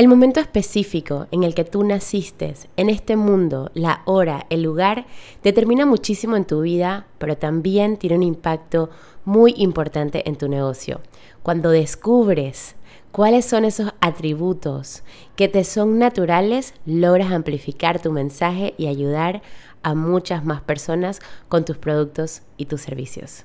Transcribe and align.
El 0.00 0.08
momento 0.08 0.40
específico 0.40 1.26
en 1.30 1.44
el 1.44 1.54
que 1.54 1.66
tú 1.66 1.84
naciste, 1.84 2.54
en 2.78 2.88
este 2.88 3.16
mundo, 3.16 3.70
la 3.74 4.00
hora, 4.06 4.46
el 4.48 4.62
lugar, 4.62 5.04
determina 5.42 5.84
muchísimo 5.84 6.36
en 6.36 6.46
tu 6.46 6.62
vida, 6.62 7.06
pero 7.18 7.36
también 7.36 7.98
tiene 7.98 8.16
un 8.16 8.22
impacto 8.22 8.88
muy 9.26 9.52
importante 9.58 10.26
en 10.26 10.36
tu 10.36 10.48
negocio. 10.48 11.02
Cuando 11.42 11.68
descubres 11.68 12.76
cuáles 13.12 13.44
son 13.44 13.66
esos 13.66 13.92
atributos 14.00 15.02
que 15.36 15.48
te 15.48 15.64
son 15.64 15.98
naturales, 15.98 16.72
logras 16.86 17.30
amplificar 17.30 18.00
tu 18.00 18.10
mensaje 18.10 18.72
y 18.78 18.86
ayudar 18.86 19.42
a 19.82 19.94
muchas 19.94 20.46
más 20.46 20.62
personas 20.62 21.20
con 21.50 21.66
tus 21.66 21.76
productos 21.76 22.40
y 22.56 22.64
tus 22.64 22.80
servicios. 22.80 23.44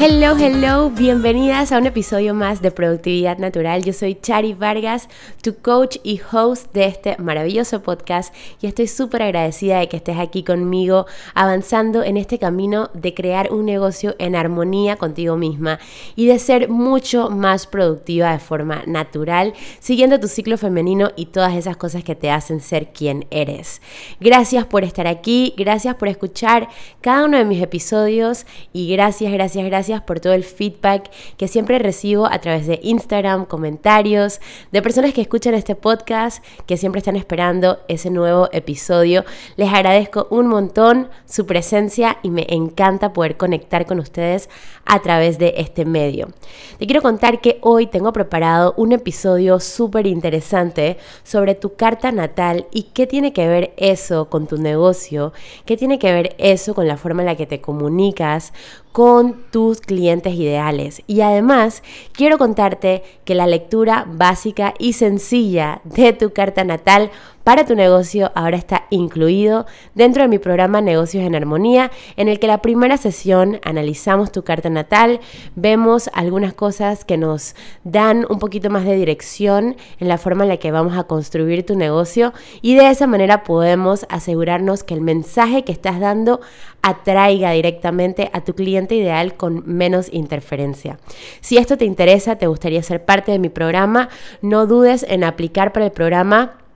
Hello, 0.00 0.36
hello, 0.38 0.90
bienvenidas 0.90 1.72
a 1.72 1.78
un 1.78 1.86
episodio 1.86 2.32
más 2.32 2.62
de 2.62 2.70
Productividad 2.70 3.38
Natural. 3.38 3.82
Yo 3.82 3.92
soy 3.92 4.14
Chari 4.14 4.54
Vargas, 4.54 5.08
tu 5.42 5.56
coach 5.56 5.96
y 6.04 6.20
host 6.30 6.72
de 6.72 6.84
este 6.84 7.16
maravilloso 7.18 7.82
podcast 7.82 8.32
y 8.62 8.68
estoy 8.68 8.86
súper 8.86 9.22
agradecida 9.22 9.80
de 9.80 9.88
que 9.88 9.96
estés 9.96 10.16
aquí 10.18 10.44
conmigo 10.44 11.06
avanzando 11.34 12.04
en 12.04 12.16
este 12.16 12.38
camino 12.38 12.90
de 12.94 13.12
crear 13.12 13.52
un 13.52 13.66
negocio 13.66 14.14
en 14.20 14.36
armonía 14.36 14.94
contigo 14.94 15.36
misma 15.36 15.80
y 16.14 16.26
de 16.26 16.38
ser 16.38 16.68
mucho 16.68 17.28
más 17.28 17.66
productiva 17.66 18.30
de 18.30 18.38
forma 18.38 18.84
natural, 18.86 19.52
siguiendo 19.80 20.20
tu 20.20 20.28
ciclo 20.28 20.56
femenino 20.58 21.10
y 21.16 21.26
todas 21.26 21.56
esas 21.56 21.76
cosas 21.76 22.04
que 22.04 22.14
te 22.14 22.30
hacen 22.30 22.60
ser 22.60 22.92
quien 22.92 23.26
eres. 23.32 23.82
Gracias 24.20 24.64
por 24.64 24.84
estar 24.84 25.08
aquí, 25.08 25.54
gracias 25.56 25.96
por 25.96 26.06
escuchar 26.06 26.68
cada 27.00 27.24
uno 27.24 27.36
de 27.36 27.44
mis 27.44 27.60
episodios 27.60 28.46
y 28.72 28.92
gracias, 28.92 29.32
gracias, 29.32 29.64
gracias 29.64 29.87
por 30.04 30.20
todo 30.20 30.34
el 30.34 30.44
feedback 30.44 31.10
que 31.36 31.48
siempre 31.48 31.78
recibo 31.78 32.26
a 32.26 32.38
través 32.40 32.66
de 32.66 32.78
Instagram, 32.82 33.46
comentarios, 33.46 34.40
de 34.70 34.82
personas 34.82 35.12
que 35.12 35.22
escuchan 35.22 35.54
este 35.54 35.74
podcast, 35.74 36.44
que 36.66 36.76
siempre 36.76 36.98
están 36.98 37.16
esperando 37.16 37.78
ese 37.88 38.10
nuevo 38.10 38.48
episodio. 38.52 39.24
Les 39.56 39.72
agradezco 39.72 40.28
un 40.30 40.46
montón 40.46 41.08
su 41.24 41.46
presencia 41.46 42.18
y 42.22 42.30
me 42.30 42.46
encanta 42.50 43.12
poder 43.12 43.36
conectar 43.36 43.86
con 43.86 43.98
ustedes 43.98 44.48
a 44.84 45.00
través 45.00 45.38
de 45.38 45.54
este 45.56 45.84
medio. 45.84 46.28
Te 46.78 46.86
quiero 46.86 47.02
contar 47.02 47.40
que 47.40 47.58
hoy 47.62 47.86
tengo 47.86 48.12
preparado 48.12 48.74
un 48.76 48.92
episodio 48.92 49.60
súper 49.60 50.06
interesante 50.06 50.98
sobre 51.22 51.54
tu 51.54 51.74
carta 51.74 52.12
natal 52.12 52.66
y 52.70 52.84
qué 52.94 53.06
tiene 53.06 53.32
que 53.32 53.48
ver 53.48 53.72
eso 53.76 54.28
con 54.28 54.46
tu 54.46 54.58
negocio, 54.58 55.32
qué 55.64 55.76
tiene 55.76 55.98
que 55.98 56.12
ver 56.12 56.34
eso 56.38 56.74
con 56.74 56.86
la 56.86 56.96
forma 56.96 57.22
en 57.22 57.26
la 57.26 57.36
que 57.36 57.46
te 57.46 57.60
comunicas, 57.60 58.52
con 58.92 59.44
tus 59.50 59.80
clientes 59.80 60.34
ideales. 60.34 61.02
Y 61.06 61.20
además, 61.20 61.82
quiero 62.12 62.38
contarte 62.38 63.02
que 63.24 63.34
la 63.34 63.46
lectura 63.46 64.06
básica 64.08 64.74
y 64.78 64.94
sencilla 64.94 65.80
de 65.84 66.12
tu 66.12 66.32
carta 66.32 66.64
natal 66.64 67.10
para 67.48 67.64
tu 67.64 67.74
negocio 67.74 68.30
ahora 68.34 68.58
está 68.58 68.84
incluido 68.90 69.64
dentro 69.94 70.20
de 70.22 70.28
mi 70.28 70.38
programa 70.38 70.82
Negocios 70.82 71.24
en 71.24 71.34
Armonía, 71.34 71.90
en 72.18 72.28
el 72.28 72.38
que 72.38 72.46
la 72.46 72.60
primera 72.60 72.98
sesión 72.98 73.58
analizamos 73.64 74.30
tu 74.32 74.44
carta 74.44 74.68
natal, 74.68 75.20
vemos 75.56 76.10
algunas 76.12 76.52
cosas 76.52 77.06
que 77.06 77.16
nos 77.16 77.54
dan 77.84 78.26
un 78.28 78.38
poquito 78.38 78.68
más 78.68 78.84
de 78.84 78.96
dirección 78.96 79.76
en 79.98 80.08
la 80.08 80.18
forma 80.18 80.42
en 80.42 80.50
la 80.50 80.56
que 80.58 80.70
vamos 80.70 80.98
a 80.98 81.04
construir 81.04 81.64
tu 81.64 81.74
negocio 81.74 82.34
y 82.60 82.74
de 82.74 82.90
esa 82.90 83.06
manera 83.06 83.44
podemos 83.44 84.04
asegurarnos 84.10 84.84
que 84.84 84.92
el 84.92 85.00
mensaje 85.00 85.64
que 85.64 85.72
estás 85.72 86.00
dando 86.00 86.42
atraiga 86.82 87.52
directamente 87.52 88.28
a 88.34 88.42
tu 88.42 88.54
cliente 88.54 88.94
ideal 88.94 89.38
con 89.38 89.62
menos 89.64 90.12
interferencia. 90.12 90.98
Si 91.40 91.56
esto 91.56 91.78
te 91.78 91.86
interesa, 91.86 92.36
te 92.36 92.46
gustaría 92.46 92.82
ser 92.82 93.06
parte 93.06 93.32
de 93.32 93.38
mi 93.38 93.48
programa, 93.48 94.10
no 94.42 94.66
dudes 94.66 95.06
en 95.08 95.24
aplicar 95.24 95.72
para 95.72 95.86
el 95.86 95.92
programa 95.92 96.67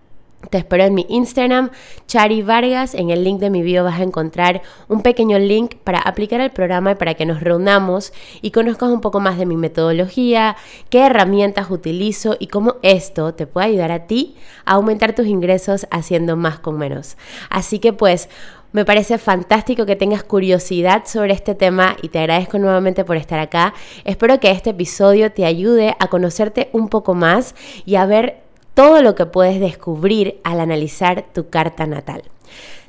te 0.51 0.59
espero 0.59 0.85
en 0.85 0.95
mi 0.95 1.07
Instagram, 1.09 1.71
Chari 2.07 2.43
Vargas. 2.43 2.95
En 2.95 3.11
el 3.11 3.25
link 3.25 3.41
de 3.41 3.51
mi 3.51 3.63
bio 3.63 3.85
vas 3.85 4.01
a 4.01 4.03
encontrar 4.03 4.63
un 4.89 5.03
pequeño 5.03 5.39
link 5.39 5.77
para 5.77 5.99
aplicar 5.99 6.41
el 6.41 6.51
programa 6.51 6.93
y 6.93 6.95
para 6.97 7.15
que 7.15 7.27
nos 7.27 7.41
reunamos 7.41 8.13
y 8.41 8.51
conozcas 8.51 8.91
un 8.91 9.01
poco 9.01 9.21
más 9.21 9.39
de 9.39 9.47
mi 9.47 9.57
metodología, 9.57 10.57
qué 10.91 11.07
herramientas 11.07 11.71
utilizo 11.71 12.37
y 12.39 12.49
cómo 12.49 12.77
esto 12.83 13.35
te 13.35 13.47
puede 13.47 13.69
ayudar 13.69 13.93
a 13.93 14.07
ti 14.07 14.37
a 14.65 14.75
aumentar 14.75 15.15
tus 15.15 15.27
ingresos 15.27 15.87
haciendo 15.91 16.37
más 16.37 16.59
con 16.59 16.79
menos. 16.79 17.17
Así 17.49 17.79
que 17.79 17.93
pues 17.93 18.29
me 18.73 18.87
parece 18.87 19.19
fantástico 19.19 19.85
que 19.85 19.97
tengas 19.97 20.25
curiosidad 20.25 21.03
sobre 21.05 21.35
este 21.35 21.55
tema 21.55 21.97
y 22.01 22.09
te 22.09 22.19
agradezco 22.19 22.59
nuevamente 22.59 23.05
por 23.05 23.19
estar 23.19 23.39
acá. 23.39 23.75
Espero 24.05 24.41
que 24.41 24.51
este 24.51 24.71
episodio 24.71 25.31
te 25.31 25.45
ayude 25.45 25.95
a 25.99 26.07
conocerte 26.09 26.71
un 26.73 26.89
poco 26.89 27.13
más 27.13 27.55
y 27.85 27.97
a 27.97 28.07
ver 28.07 28.42
todo 28.75 29.03
lo 29.03 29.15
que 29.15 29.27
puedes 29.27 29.61
descubrir 29.61 30.41
al 30.45 30.61
analizar 30.61 31.25
tu 31.33 31.49
carta 31.51 31.87
natal. 31.87 32.23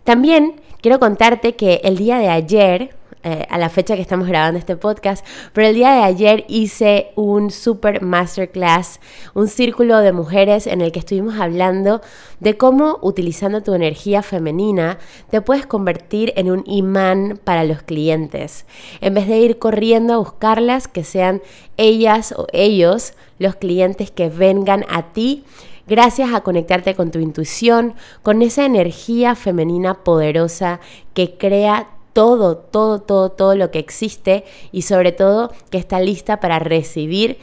También 0.03 0.61
quiero 0.81 0.99
contarte 0.99 1.55
que 1.55 1.81
el 1.83 1.97
día 1.97 2.17
de 2.17 2.27
ayer, 2.29 2.95
eh, 3.23 3.45
a 3.49 3.57
la 3.57 3.69
fecha 3.69 3.95
que 3.95 4.01
estamos 4.01 4.27
grabando 4.27 4.59
este 4.59 4.75
podcast, 4.75 5.25
pero 5.53 5.67
el 5.67 5.75
día 5.75 5.93
de 5.93 6.03
ayer 6.03 6.43
hice 6.49 7.11
un 7.15 7.51
super 7.51 8.01
masterclass, 8.01 8.99
un 9.33 9.47
círculo 9.47 9.99
de 9.99 10.11
mujeres 10.11 10.67
en 10.67 10.81
el 10.81 10.91
que 10.91 10.99
estuvimos 10.99 11.39
hablando 11.39 12.01
de 12.41 12.57
cómo 12.57 12.99
utilizando 13.01 13.63
tu 13.63 13.73
energía 13.73 14.23
femenina 14.23 14.97
te 15.31 15.39
puedes 15.39 15.65
convertir 15.65 16.33
en 16.35 16.51
un 16.51 16.63
imán 16.65 17.39
para 17.41 17.63
los 17.63 17.81
clientes. 17.81 18.65
En 18.99 19.13
vez 19.13 19.29
de 19.29 19.37
ir 19.37 19.57
corriendo 19.57 20.13
a 20.13 20.17
buscarlas, 20.17 20.89
que 20.89 21.05
sean 21.05 21.41
ellas 21.77 22.33
o 22.37 22.47
ellos 22.51 23.13
los 23.39 23.55
clientes 23.55 24.11
que 24.11 24.27
vengan 24.27 24.85
a 24.89 25.13
ti 25.13 25.45
gracias 25.87 26.33
a 26.33 26.41
conectarte 26.41 26.95
con 26.95 27.11
tu 27.11 27.19
intuición, 27.19 27.93
con 28.21 28.41
esa 28.41 28.65
energía 28.65 29.35
femenina 29.35 30.03
poderosa 30.03 30.79
que 31.13 31.37
crea 31.37 31.89
todo, 32.13 32.57
todo, 32.57 33.01
todo, 33.01 33.29
todo 33.29 33.55
lo 33.55 33.71
que 33.71 33.79
existe 33.79 34.45
y 34.71 34.83
sobre 34.83 35.11
todo 35.11 35.51
que 35.69 35.77
está 35.77 35.99
lista 35.99 36.39
para 36.39 36.59
recibir 36.59 37.37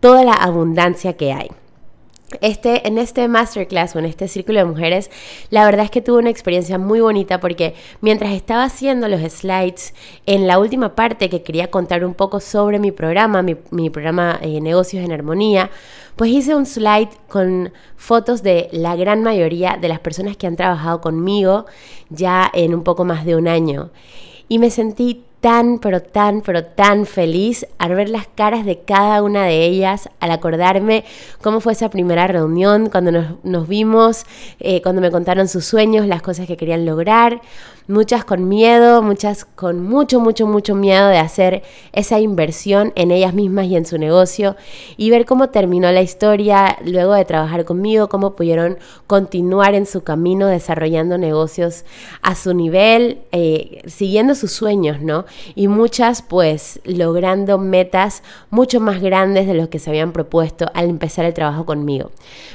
toda 0.00 0.24
la 0.24 0.32
abundancia 0.32 1.16
que 1.16 1.32
hay. 1.32 1.48
Este, 2.40 2.86
en 2.88 2.96
este 2.96 3.28
masterclass 3.28 3.94
o 3.94 3.98
en 3.98 4.06
este 4.06 4.26
círculo 4.26 4.58
de 4.58 4.64
mujeres, 4.64 5.10
la 5.50 5.64
verdad 5.64 5.84
es 5.84 5.90
que 5.90 6.00
tuve 6.00 6.18
una 6.18 6.30
experiencia 6.30 6.78
muy 6.78 7.00
bonita 7.00 7.40
porque 7.40 7.74
mientras 8.00 8.32
estaba 8.32 8.64
haciendo 8.64 9.06
los 9.08 9.20
slides, 9.20 9.94
en 10.24 10.46
la 10.46 10.58
última 10.58 10.94
parte 10.94 11.28
que 11.28 11.42
quería 11.42 11.70
contar 11.70 12.04
un 12.04 12.14
poco 12.14 12.40
sobre 12.40 12.78
mi 12.78 12.90
programa, 12.90 13.42
mi, 13.42 13.90
programa 13.90 14.38
eh, 14.40 14.60
Negocios 14.60 15.04
en 15.04 15.12
Armonía, 15.12 15.70
pues 16.16 16.30
hice 16.30 16.54
un 16.54 16.66
slide 16.66 17.10
con 17.28 17.72
fotos 17.96 18.42
de 18.42 18.68
la 18.72 18.96
gran 18.96 19.22
mayoría 19.22 19.78
de 19.80 19.88
las 19.88 20.00
personas 20.00 20.36
que 20.36 20.46
han 20.46 20.56
trabajado 20.56 21.00
conmigo 21.00 21.66
ya 22.08 22.50
en 22.52 22.74
un 22.74 22.82
poco 22.82 23.04
más 23.04 23.24
de 23.24 23.36
un 23.36 23.48
año. 23.48 23.90
Y 24.48 24.58
me 24.58 24.70
sentí 24.70 25.24
tan, 25.42 25.80
pero 25.80 26.00
tan, 26.00 26.40
pero 26.40 26.64
tan 26.64 27.04
feliz 27.04 27.66
al 27.78 27.96
ver 27.96 28.08
las 28.08 28.28
caras 28.28 28.64
de 28.64 28.78
cada 28.78 29.22
una 29.24 29.44
de 29.44 29.64
ellas, 29.64 30.08
al 30.20 30.30
acordarme 30.30 31.04
cómo 31.42 31.58
fue 31.58 31.72
esa 31.72 31.90
primera 31.90 32.28
reunión, 32.28 32.88
cuando 32.88 33.10
nos, 33.42 33.68
vimos, 33.68 34.24
eh, 34.60 34.80
cuando 34.82 35.02
me 35.02 35.10
contaron 35.10 35.48
sus 35.48 35.64
sueños, 35.64 36.06
las 36.06 36.22
cosas 36.22 36.46
que 36.46 36.56
querían 36.56 36.86
lograr. 36.86 37.42
Muchas 37.88 38.24
con 38.24 38.48
miedo, 38.48 39.02
muchas 39.02 39.44
con 39.44 39.82
mucho, 39.82 40.20
mucho, 40.20 40.46
mucho 40.46 40.74
miedo 40.74 41.08
de 41.08 41.18
hacer 41.18 41.62
esa 41.92 42.20
inversión 42.20 42.92
en 42.96 43.10
ellas 43.10 43.34
mismas 43.34 43.66
y 43.66 43.76
en 43.76 43.86
su 43.86 43.98
negocio 43.98 44.56
y 44.96 45.10
ver 45.10 45.26
cómo 45.26 45.50
terminó 45.50 45.90
la 45.92 46.02
historia 46.02 46.78
luego 46.84 47.14
de 47.14 47.24
trabajar 47.24 47.64
conmigo, 47.64 48.08
cómo 48.08 48.36
pudieron 48.36 48.78
continuar 49.06 49.74
en 49.74 49.86
su 49.86 50.02
camino 50.02 50.46
desarrollando 50.46 51.18
negocios 51.18 51.84
a 52.22 52.34
su 52.34 52.54
nivel, 52.54 53.20
eh, 53.32 53.82
siguiendo 53.86 54.34
sus 54.34 54.52
sueños, 54.52 55.00
¿no? 55.00 55.24
Y 55.54 55.68
muchas 55.68 56.22
pues 56.22 56.80
logrando 56.84 57.58
metas 57.58 58.22
mucho 58.50 58.80
más 58.80 59.00
grandes 59.00 59.46
de 59.46 59.54
lo 59.54 59.70
que 59.70 59.78
se 59.78 59.90
habían 59.90 60.12
propuesto 60.12 60.70
al 60.74 60.88
empezar 60.88 61.24
el 61.24 61.34
trabajo 61.34 61.66
conmigo. 61.66 62.10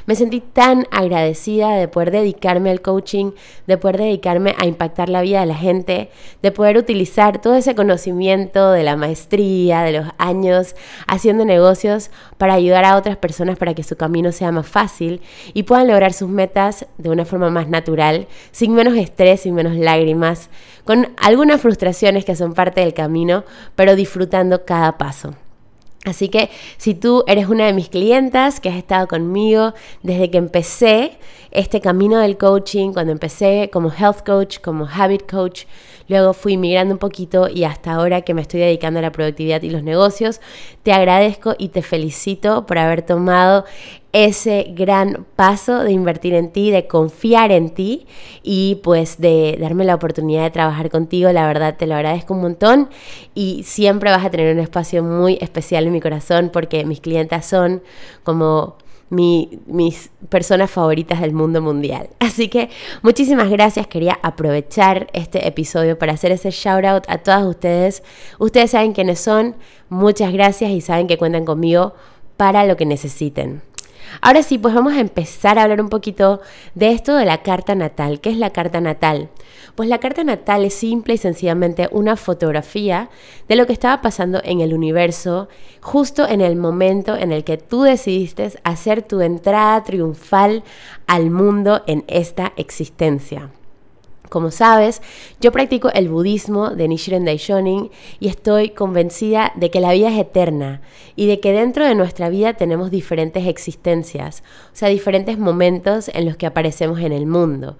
Me 0.06 0.14
sentí 0.14 0.40
tan 0.40 0.86
agradecida 0.90 1.76
de 1.76 1.88
poder 1.88 2.10
dedicarme 2.10 2.70
al 2.70 2.80
coaching, 2.80 3.32
de 3.66 3.78
poder 3.78 3.98
dedicarme 3.98 4.54
a 4.58 4.66
impactar 4.66 5.08
la 5.08 5.17
vida 5.20 5.40
de 5.40 5.46
la 5.46 5.54
gente, 5.54 6.10
de 6.42 6.52
poder 6.52 6.76
utilizar 6.76 7.40
todo 7.40 7.56
ese 7.56 7.74
conocimiento 7.74 8.72
de 8.72 8.82
la 8.82 8.96
maestría, 8.96 9.82
de 9.82 9.92
los 9.92 10.08
años 10.18 10.74
haciendo 11.06 11.44
negocios 11.44 12.10
para 12.36 12.54
ayudar 12.54 12.84
a 12.84 12.96
otras 12.96 13.16
personas 13.16 13.58
para 13.58 13.74
que 13.74 13.82
su 13.82 13.96
camino 13.96 14.32
sea 14.32 14.52
más 14.52 14.66
fácil 14.66 15.20
y 15.54 15.64
puedan 15.64 15.88
lograr 15.88 16.12
sus 16.12 16.28
metas 16.28 16.86
de 16.98 17.10
una 17.10 17.24
forma 17.24 17.50
más 17.50 17.68
natural, 17.68 18.28
sin 18.52 18.74
menos 18.74 18.96
estrés, 18.96 19.40
sin 19.40 19.54
menos 19.54 19.76
lágrimas, 19.76 20.50
con 20.84 21.08
algunas 21.16 21.60
frustraciones 21.60 22.24
que 22.24 22.36
son 22.36 22.54
parte 22.54 22.80
del 22.80 22.94
camino, 22.94 23.44
pero 23.74 23.96
disfrutando 23.96 24.64
cada 24.64 24.98
paso. 24.98 25.34
Así 26.08 26.28
que 26.28 26.50
si 26.76 26.94
tú 26.94 27.24
eres 27.26 27.48
una 27.48 27.66
de 27.66 27.72
mis 27.72 27.88
clientas 27.88 28.60
que 28.60 28.68
has 28.68 28.76
estado 28.76 29.06
conmigo 29.06 29.74
desde 30.02 30.30
que 30.30 30.38
empecé 30.38 31.18
este 31.50 31.80
camino 31.80 32.18
del 32.18 32.36
coaching, 32.36 32.92
cuando 32.92 33.12
empecé 33.12 33.70
como 33.72 33.92
health 33.92 34.24
coach, 34.24 34.58
como 34.60 34.86
habit 34.86 35.30
coach, 35.30 35.64
luego 36.08 36.32
fui 36.32 36.56
migrando 36.56 36.94
un 36.94 36.98
poquito 36.98 37.48
y 37.48 37.64
hasta 37.64 37.92
ahora 37.92 38.22
que 38.22 38.34
me 38.34 38.42
estoy 38.42 38.60
dedicando 38.60 38.98
a 38.98 39.02
la 39.02 39.12
productividad 39.12 39.62
y 39.62 39.70
los 39.70 39.82
negocios, 39.82 40.40
te 40.82 40.92
agradezco 40.92 41.54
y 41.58 41.68
te 41.68 41.82
felicito 41.82 42.66
por 42.66 42.78
haber 42.78 43.02
tomado 43.02 43.64
ese 44.12 44.72
gran 44.74 45.26
paso 45.36 45.84
de 45.84 45.92
invertir 45.92 46.32
en 46.34 46.50
ti, 46.50 46.70
de 46.70 46.86
confiar 46.86 47.52
en 47.52 47.70
ti 47.70 48.06
y 48.42 48.76
pues 48.82 49.20
de 49.20 49.58
darme 49.60 49.84
la 49.84 49.94
oportunidad 49.94 50.44
de 50.44 50.50
trabajar 50.50 50.90
contigo. 50.90 51.30
La 51.30 51.46
verdad 51.46 51.76
te 51.76 51.86
lo 51.86 51.94
agradezco 51.94 52.32
un 52.34 52.40
montón 52.40 52.88
y 53.34 53.62
siempre 53.64 54.10
vas 54.10 54.24
a 54.24 54.30
tener 54.30 54.54
un 54.54 54.60
espacio 54.60 55.02
muy 55.04 55.38
especial 55.40 55.86
en 55.86 55.92
mi 55.92 56.00
corazón 56.00 56.50
porque 56.52 56.84
mis 56.86 57.00
clientas 57.00 57.46
son 57.46 57.82
como 58.24 58.76
mis 59.10 60.10
personas 60.28 60.70
favoritas 60.70 61.20
del 61.20 61.32
mundo 61.32 61.60
mundial. 61.62 62.10
Así 62.18 62.48
que 62.48 62.70
muchísimas 63.02 63.50
gracias. 63.50 63.86
Quería 63.86 64.18
aprovechar 64.22 65.08
este 65.12 65.46
episodio 65.46 65.98
para 65.98 66.12
hacer 66.12 66.32
ese 66.32 66.50
shout 66.50 66.84
out 66.84 67.04
a 67.08 67.18
todas 67.18 67.44
ustedes. 67.44 68.02
Ustedes 68.38 68.72
saben 68.72 68.92
quiénes 68.92 69.20
son. 69.20 69.56
Muchas 69.88 70.32
gracias 70.32 70.70
y 70.70 70.80
saben 70.80 71.06
que 71.06 71.18
cuentan 71.18 71.44
conmigo 71.44 71.94
para 72.36 72.64
lo 72.64 72.76
que 72.76 72.86
necesiten. 72.86 73.62
Ahora 74.20 74.42
sí, 74.42 74.58
pues 74.58 74.74
vamos 74.74 74.94
a 74.94 75.00
empezar 75.00 75.58
a 75.58 75.62
hablar 75.62 75.80
un 75.80 75.88
poquito 75.88 76.40
de 76.74 76.92
esto 76.92 77.16
de 77.16 77.24
la 77.24 77.42
carta 77.42 77.74
natal. 77.74 78.20
¿Qué 78.20 78.30
es 78.30 78.36
la 78.36 78.50
carta 78.50 78.80
natal? 78.80 79.28
Pues 79.74 79.88
la 79.88 79.98
carta 79.98 80.24
natal 80.24 80.64
es 80.64 80.74
simple 80.74 81.14
y 81.14 81.18
sencillamente 81.18 81.88
una 81.92 82.16
fotografía 82.16 83.10
de 83.48 83.56
lo 83.56 83.66
que 83.66 83.72
estaba 83.72 84.02
pasando 84.02 84.40
en 84.42 84.60
el 84.60 84.74
universo 84.74 85.48
justo 85.80 86.26
en 86.26 86.40
el 86.40 86.56
momento 86.56 87.16
en 87.16 87.30
el 87.30 87.44
que 87.44 87.58
tú 87.58 87.82
decidiste 87.82 88.52
hacer 88.64 89.02
tu 89.02 89.20
entrada 89.20 89.84
triunfal 89.84 90.64
al 91.06 91.30
mundo 91.30 91.82
en 91.86 92.04
esta 92.08 92.52
existencia. 92.56 93.50
Como 94.28 94.50
sabes, 94.50 95.00
yo 95.40 95.52
practico 95.52 95.90
el 95.90 96.08
budismo 96.08 96.70
de 96.70 96.86
Nichiren 96.86 97.24
Daishonin 97.24 97.90
y 98.20 98.28
estoy 98.28 98.70
convencida 98.70 99.52
de 99.56 99.70
que 99.70 99.80
la 99.80 99.92
vida 99.92 100.10
es 100.10 100.18
eterna 100.18 100.82
y 101.16 101.26
de 101.26 101.40
que 101.40 101.52
dentro 101.52 101.86
de 101.86 101.94
nuestra 101.94 102.28
vida 102.28 102.52
tenemos 102.52 102.90
diferentes 102.90 103.46
existencias, 103.46 104.42
o 104.72 104.76
sea, 104.76 104.90
diferentes 104.90 105.38
momentos 105.38 106.10
en 106.12 106.26
los 106.26 106.36
que 106.36 106.46
aparecemos 106.46 107.00
en 107.00 107.12
el 107.12 107.26
mundo. 107.26 107.78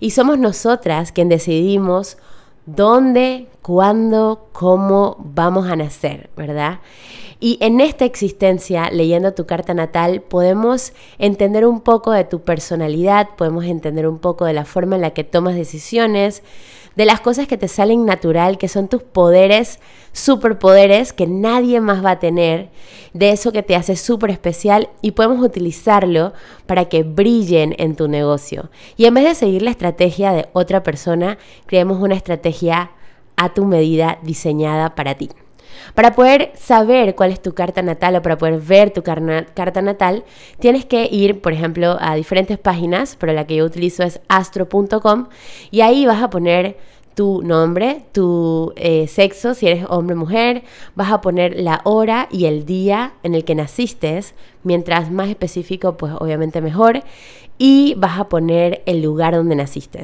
Y 0.00 0.12
somos 0.12 0.38
nosotras 0.38 1.12
quien 1.12 1.28
decidimos 1.28 2.16
dónde, 2.64 3.48
cuándo, 3.60 4.48
cómo 4.52 5.16
vamos 5.18 5.68
a 5.68 5.76
nacer, 5.76 6.30
¿verdad? 6.36 6.80
Y 7.42 7.56
en 7.60 7.80
esta 7.80 8.04
existencia, 8.04 8.90
leyendo 8.90 9.32
tu 9.32 9.46
carta 9.46 9.72
natal, 9.72 10.20
podemos 10.20 10.92
entender 11.18 11.66
un 11.66 11.80
poco 11.80 12.12
de 12.12 12.24
tu 12.24 12.42
personalidad, 12.42 13.30
podemos 13.36 13.64
entender 13.64 14.06
un 14.06 14.18
poco 14.18 14.44
de 14.44 14.52
la 14.52 14.66
forma 14.66 14.96
en 14.96 15.02
la 15.02 15.12
que 15.12 15.24
tomas 15.24 15.54
decisiones, 15.54 16.42
de 16.96 17.06
las 17.06 17.22
cosas 17.22 17.46
que 17.46 17.56
te 17.56 17.68
salen 17.68 18.04
natural, 18.04 18.58
que 18.58 18.68
son 18.68 18.88
tus 18.88 19.02
poderes, 19.02 19.80
superpoderes 20.12 21.14
que 21.14 21.26
nadie 21.26 21.80
más 21.80 22.04
va 22.04 22.12
a 22.12 22.18
tener, 22.18 22.68
de 23.14 23.30
eso 23.30 23.52
que 23.52 23.62
te 23.62 23.74
hace 23.74 23.96
súper 23.96 24.30
especial 24.30 24.90
y 25.00 25.12
podemos 25.12 25.42
utilizarlo 25.42 26.34
para 26.66 26.90
que 26.90 27.04
brillen 27.04 27.74
en 27.78 27.96
tu 27.96 28.06
negocio. 28.06 28.68
Y 28.98 29.06
en 29.06 29.14
vez 29.14 29.24
de 29.24 29.34
seguir 29.34 29.62
la 29.62 29.70
estrategia 29.70 30.32
de 30.32 30.48
otra 30.52 30.82
persona, 30.82 31.38
creemos 31.64 32.02
una 32.02 32.16
estrategia 32.16 32.90
a 33.36 33.54
tu 33.54 33.64
medida 33.64 34.18
diseñada 34.22 34.94
para 34.94 35.14
ti. 35.14 35.30
Para 35.94 36.14
poder 36.14 36.52
saber 36.54 37.14
cuál 37.14 37.30
es 37.32 37.40
tu 37.40 37.54
carta 37.54 37.82
natal 37.82 38.16
o 38.16 38.22
para 38.22 38.38
poder 38.38 38.60
ver 38.60 38.90
tu 38.90 39.02
carta 39.02 39.82
natal, 39.82 40.24
tienes 40.58 40.84
que 40.84 41.08
ir, 41.10 41.40
por 41.40 41.52
ejemplo, 41.52 41.96
a 42.00 42.14
diferentes 42.14 42.58
páginas, 42.58 43.16
pero 43.18 43.32
la 43.32 43.46
que 43.46 43.56
yo 43.56 43.64
utilizo 43.64 44.02
es 44.02 44.20
astro.com 44.28 45.28
y 45.70 45.80
ahí 45.80 46.06
vas 46.06 46.22
a 46.22 46.30
poner 46.30 46.76
tu 47.14 47.42
nombre, 47.42 48.04
tu 48.12 48.72
eh, 48.76 49.06
sexo, 49.06 49.52
si 49.54 49.66
eres 49.66 49.84
hombre 49.88 50.14
o 50.14 50.18
mujer, 50.18 50.62
vas 50.94 51.12
a 51.12 51.20
poner 51.20 51.60
la 51.60 51.80
hora 51.84 52.28
y 52.30 52.46
el 52.46 52.64
día 52.64 53.14
en 53.22 53.34
el 53.34 53.44
que 53.44 53.54
naciste, 53.54 54.20
mientras 54.62 55.10
más 55.10 55.28
específico, 55.28 55.96
pues 55.96 56.12
obviamente 56.18 56.60
mejor, 56.60 57.02
y 57.62 57.92
vas 57.98 58.18
a 58.18 58.30
poner 58.30 58.82
el 58.86 59.02
lugar 59.02 59.34
donde 59.34 59.54
naciste. 59.54 60.02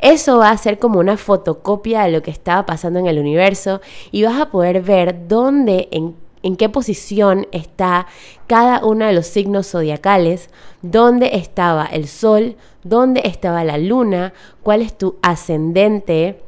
Eso 0.00 0.38
va 0.38 0.48
a 0.48 0.56
ser 0.56 0.78
como 0.78 0.98
una 0.98 1.18
fotocopia 1.18 2.04
de 2.04 2.10
lo 2.10 2.22
que 2.22 2.30
estaba 2.30 2.64
pasando 2.64 2.98
en 2.98 3.06
el 3.06 3.18
universo 3.18 3.82
y 4.12 4.22
vas 4.22 4.40
a 4.40 4.50
poder 4.50 4.80
ver 4.80 5.28
dónde, 5.28 5.90
en, 5.90 6.56
qué 6.56 6.70
posición 6.70 7.48
está 7.52 8.06
cada 8.46 8.82
uno 8.82 9.04
de 9.04 9.12
los 9.12 9.26
signos 9.26 9.72
zodiacales, 9.72 10.48
dónde 10.80 11.36
estaba 11.36 11.84
el 11.84 12.08
sol, 12.08 12.56
dónde 12.82 13.20
estaba 13.26 13.62
la 13.62 13.76
luna, 13.76 14.32
cuál 14.62 14.80
es 14.80 14.96
tu 14.96 15.16
ascendente. 15.20 16.40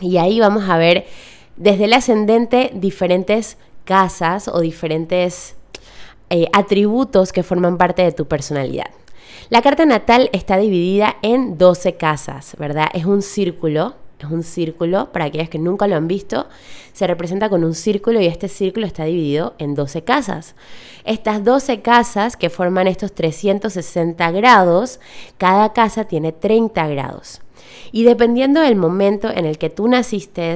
Y 0.00 0.16
ahí 0.16 0.40
vamos 0.40 0.68
a 0.68 0.78
ver 0.78 1.06
desde 1.54 1.84
el 1.84 1.92
ascendente 1.92 2.72
diferentes 2.74 3.56
casas 3.84 4.48
o 4.48 4.58
diferentes 4.58 5.54
eh, 6.28 6.48
atributos 6.52 7.32
que 7.32 7.44
forman 7.44 7.78
parte 7.78 8.02
de 8.02 8.10
tu 8.10 8.26
personalidad. 8.26 8.86
La 9.48 9.62
carta 9.62 9.86
natal 9.86 10.28
está 10.32 10.56
dividida 10.56 11.18
en 11.22 11.56
12 11.56 11.94
casas, 11.94 12.56
¿verdad? 12.58 12.88
Es 12.94 13.04
un 13.04 13.22
círculo, 13.22 13.94
es 14.18 14.24
un 14.24 14.42
círculo, 14.42 15.12
para 15.12 15.26
aquellos 15.26 15.48
que 15.48 15.60
nunca 15.60 15.86
lo 15.86 15.94
han 15.94 16.08
visto, 16.08 16.48
se 16.92 17.06
representa 17.06 17.48
con 17.48 17.62
un 17.62 17.74
círculo 17.74 18.20
y 18.20 18.26
este 18.26 18.48
círculo 18.48 18.86
está 18.86 19.04
dividido 19.04 19.54
en 19.58 19.76
12 19.76 20.02
casas. 20.02 20.56
Estas 21.04 21.44
12 21.44 21.80
casas 21.80 22.36
que 22.36 22.50
forman 22.50 22.88
estos 22.88 23.14
360 23.14 24.32
grados, 24.32 24.98
cada 25.38 25.72
casa 25.72 26.06
tiene 26.06 26.32
30 26.32 26.88
grados. 26.88 27.40
Y 27.96 28.04
dependiendo 28.04 28.60
del 28.60 28.76
momento 28.76 29.30
en 29.30 29.46
el 29.46 29.56
que 29.56 29.70
tú 29.70 29.88
naciste, 29.88 30.54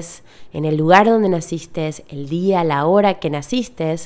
en 0.52 0.66
el 0.66 0.76
lugar 0.76 1.06
donde 1.06 1.30
naciste, 1.30 1.90
el 2.10 2.28
día, 2.28 2.64
la 2.64 2.84
hora 2.84 3.14
que 3.14 3.30
naciste, 3.30 3.96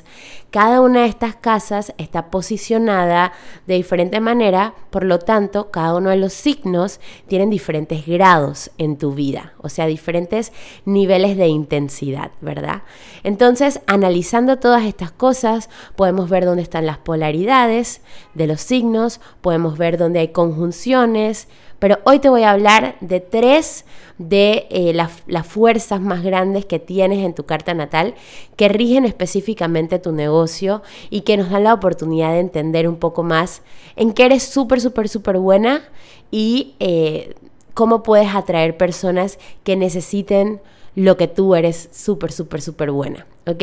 cada 0.52 0.80
una 0.80 1.02
de 1.02 1.08
estas 1.08 1.34
casas 1.34 1.92
está 1.98 2.30
posicionada 2.30 3.32
de 3.66 3.74
diferente 3.74 4.20
manera, 4.20 4.74
por 4.90 5.02
lo 5.02 5.18
tanto, 5.18 5.72
cada 5.72 5.96
uno 5.96 6.10
de 6.10 6.16
los 6.16 6.32
signos 6.32 7.00
tienen 7.26 7.50
diferentes 7.50 8.06
grados 8.06 8.70
en 8.78 8.98
tu 8.98 9.14
vida, 9.14 9.54
o 9.58 9.68
sea, 9.68 9.86
diferentes 9.86 10.52
niveles 10.84 11.36
de 11.36 11.48
intensidad, 11.48 12.30
¿verdad? 12.40 12.82
Entonces, 13.24 13.80
analizando 13.88 14.60
todas 14.60 14.84
estas 14.84 15.10
cosas, 15.10 15.70
podemos 15.96 16.30
ver 16.30 16.44
dónde 16.44 16.62
están 16.62 16.86
las 16.86 16.98
polaridades 16.98 18.00
de 18.34 18.46
los 18.46 18.60
signos, 18.60 19.20
podemos 19.40 19.76
ver 19.76 19.98
dónde 19.98 20.20
hay 20.20 20.28
conjunciones, 20.28 21.48
pero 21.84 21.98
hoy 22.04 22.18
te 22.18 22.30
voy 22.30 22.44
a 22.44 22.50
hablar 22.50 22.96
de 23.02 23.20
tres 23.20 23.84
de 24.16 24.66
eh, 24.70 24.94
las 24.94 25.46
fuerzas 25.46 26.00
más 26.00 26.22
grandes 26.22 26.64
que 26.64 26.78
tienes 26.78 27.18
en 27.18 27.34
tu 27.34 27.44
carta 27.44 27.74
natal 27.74 28.14
que 28.56 28.70
rigen 28.70 29.04
específicamente 29.04 29.98
tu 29.98 30.10
negocio 30.10 30.80
y 31.10 31.20
que 31.20 31.36
nos 31.36 31.50
dan 31.50 31.64
la 31.64 31.74
oportunidad 31.74 32.32
de 32.32 32.38
entender 32.38 32.88
un 32.88 32.96
poco 32.96 33.22
más 33.22 33.60
en 33.96 34.14
qué 34.14 34.24
eres 34.24 34.44
súper, 34.44 34.80
súper, 34.80 35.10
súper 35.10 35.36
buena 35.36 35.82
y 36.30 36.74
eh, 36.80 37.34
cómo 37.74 38.02
puedes 38.02 38.34
atraer 38.34 38.78
personas 38.78 39.38
que 39.62 39.76
necesiten 39.76 40.62
lo 40.94 41.18
que 41.18 41.28
tú 41.28 41.54
eres 41.54 41.90
súper, 41.92 42.32
súper, 42.32 42.62
súper 42.62 42.92
buena. 42.92 43.26
¿Ok? 43.46 43.62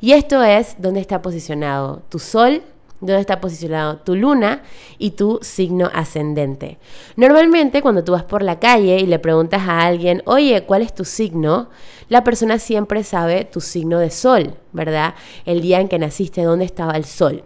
Y 0.00 0.10
esto 0.10 0.42
es 0.42 0.74
donde 0.80 0.98
está 0.98 1.22
posicionado 1.22 2.02
tu 2.08 2.18
sol, 2.18 2.64
dónde 3.00 3.20
está 3.20 3.40
posicionado 3.40 3.98
tu 3.98 4.14
luna 4.14 4.62
y 4.98 5.12
tu 5.12 5.38
signo 5.42 5.90
ascendente. 5.92 6.78
Normalmente 7.16 7.82
cuando 7.82 8.04
tú 8.04 8.12
vas 8.12 8.24
por 8.24 8.42
la 8.42 8.58
calle 8.58 8.98
y 8.98 9.06
le 9.06 9.18
preguntas 9.18 9.62
a 9.66 9.80
alguien, 9.80 10.22
oye, 10.26 10.64
¿cuál 10.64 10.82
es 10.82 10.94
tu 10.94 11.04
signo? 11.04 11.70
La 12.08 12.24
persona 12.24 12.58
siempre 12.58 13.04
sabe 13.04 13.44
tu 13.44 13.60
signo 13.60 13.98
de 13.98 14.10
sol, 14.10 14.54
¿verdad? 14.72 15.14
El 15.44 15.62
día 15.62 15.80
en 15.80 15.88
que 15.88 15.98
naciste, 15.98 16.42
dónde 16.42 16.64
estaba 16.64 16.92
el 16.92 17.04
sol. 17.04 17.44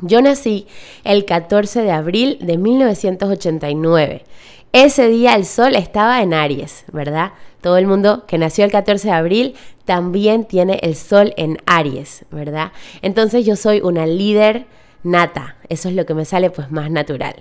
Yo 0.00 0.20
nací 0.20 0.66
el 1.04 1.24
14 1.24 1.82
de 1.82 1.92
abril 1.92 2.38
de 2.40 2.58
1989. 2.58 4.24
Ese 4.72 5.08
día 5.08 5.34
el 5.36 5.44
sol 5.44 5.76
estaba 5.76 6.22
en 6.22 6.34
Aries, 6.34 6.84
¿verdad? 6.92 7.32
Todo 7.62 7.78
el 7.78 7.86
mundo 7.86 8.26
que 8.26 8.36
nació 8.36 8.64
el 8.66 8.70
14 8.70 9.08
de 9.08 9.14
abril 9.14 9.54
también 9.86 10.44
tiene 10.44 10.80
el 10.82 10.96
sol 10.96 11.32
en 11.36 11.58
Aries, 11.64 12.26
¿verdad? 12.30 12.72
Entonces 13.00 13.46
yo 13.46 13.56
soy 13.56 13.80
una 13.80 14.04
líder 14.04 14.66
nata, 15.02 15.56
eso 15.68 15.88
es 15.88 15.94
lo 15.94 16.04
que 16.04 16.14
me 16.14 16.24
sale 16.24 16.50
pues 16.50 16.70
más 16.70 16.90
natural. 16.90 17.36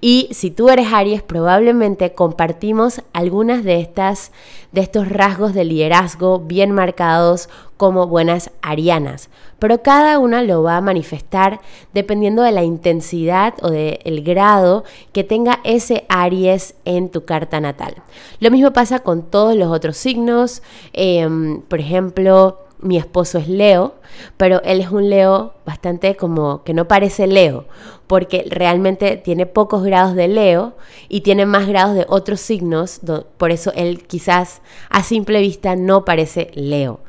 Y 0.00 0.28
si 0.32 0.50
tú 0.50 0.70
eres 0.70 0.92
Aries, 0.92 1.22
probablemente 1.22 2.12
compartimos 2.12 3.02
algunas 3.12 3.64
de 3.64 3.80
estas 3.80 4.32
de 4.72 4.80
estos 4.80 5.08
rasgos 5.08 5.52
de 5.52 5.64
liderazgo 5.64 6.38
bien 6.38 6.70
marcados 6.70 7.48
como 7.76 8.06
buenas 8.06 8.50
arianas, 8.62 9.30
pero 9.58 9.82
cada 9.82 10.18
una 10.18 10.42
lo 10.42 10.62
va 10.62 10.76
a 10.76 10.80
manifestar 10.80 11.60
dependiendo 11.92 12.42
de 12.42 12.52
la 12.52 12.62
intensidad 12.62 13.54
o 13.62 13.70
del 13.70 14.22
grado 14.22 14.84
que 15.12 15.24
tenga 15.24 15.60
ese 15.64 16.04
Aries 16.08 16.74
en 16.84 17.08
tu 17.08 17.24
carta 17.24 17.60
natal. 17.60 17.96
Lo 18.38 18.50
mismo 18.50 18.72
pasa 18.72 19.00
con 19.00 19.22
todos 19.22 19.56
los 19.56 19.72
otros 19.72 19.96
signos, 19.96 20.62
em, 20.92 21.62
por 21.62 21.80
ejemplo, 21.80 22.58
mi 22.82 22.96
esposo 22.96 23.38
es 23.38 23.48
Leo, 23.48 23.94
pero 24.36 24.62
él 24.62 24.80
es 24.80 24.90
un 24.90 25.10
Leo 25.10 25.54
bastante 25.64 26.16
como 26.16 26.62
que 26.64 26.74
no 26.74 26.88
parece 26.88 27.26
Leo, 27.26 27.66
porque 28.06 28.44
realmente 28.48 29.16
tiene 29.16 29.46
pocos 29.46 29.82
grados 29.82 30.14
de 30.14 30.28
Leo 30.28 30.74
y 31.08 31.20
tiene 31.20 31.46
más 31.46 31.66
grados 31.66 31.94
de 31.94 32.06
otros 32.08 32.40
signos, 32.40 33.00
por 33.36 33.50
eso 33.50 33.72
él 33.74 34.06
quizás 34.06 34.62
a 34.88 35.02
simple 35.02 35.40
vista 35.40 35.76
no 35.76 36.04
parece 36.04 36.50
Leo. 36.54 37.00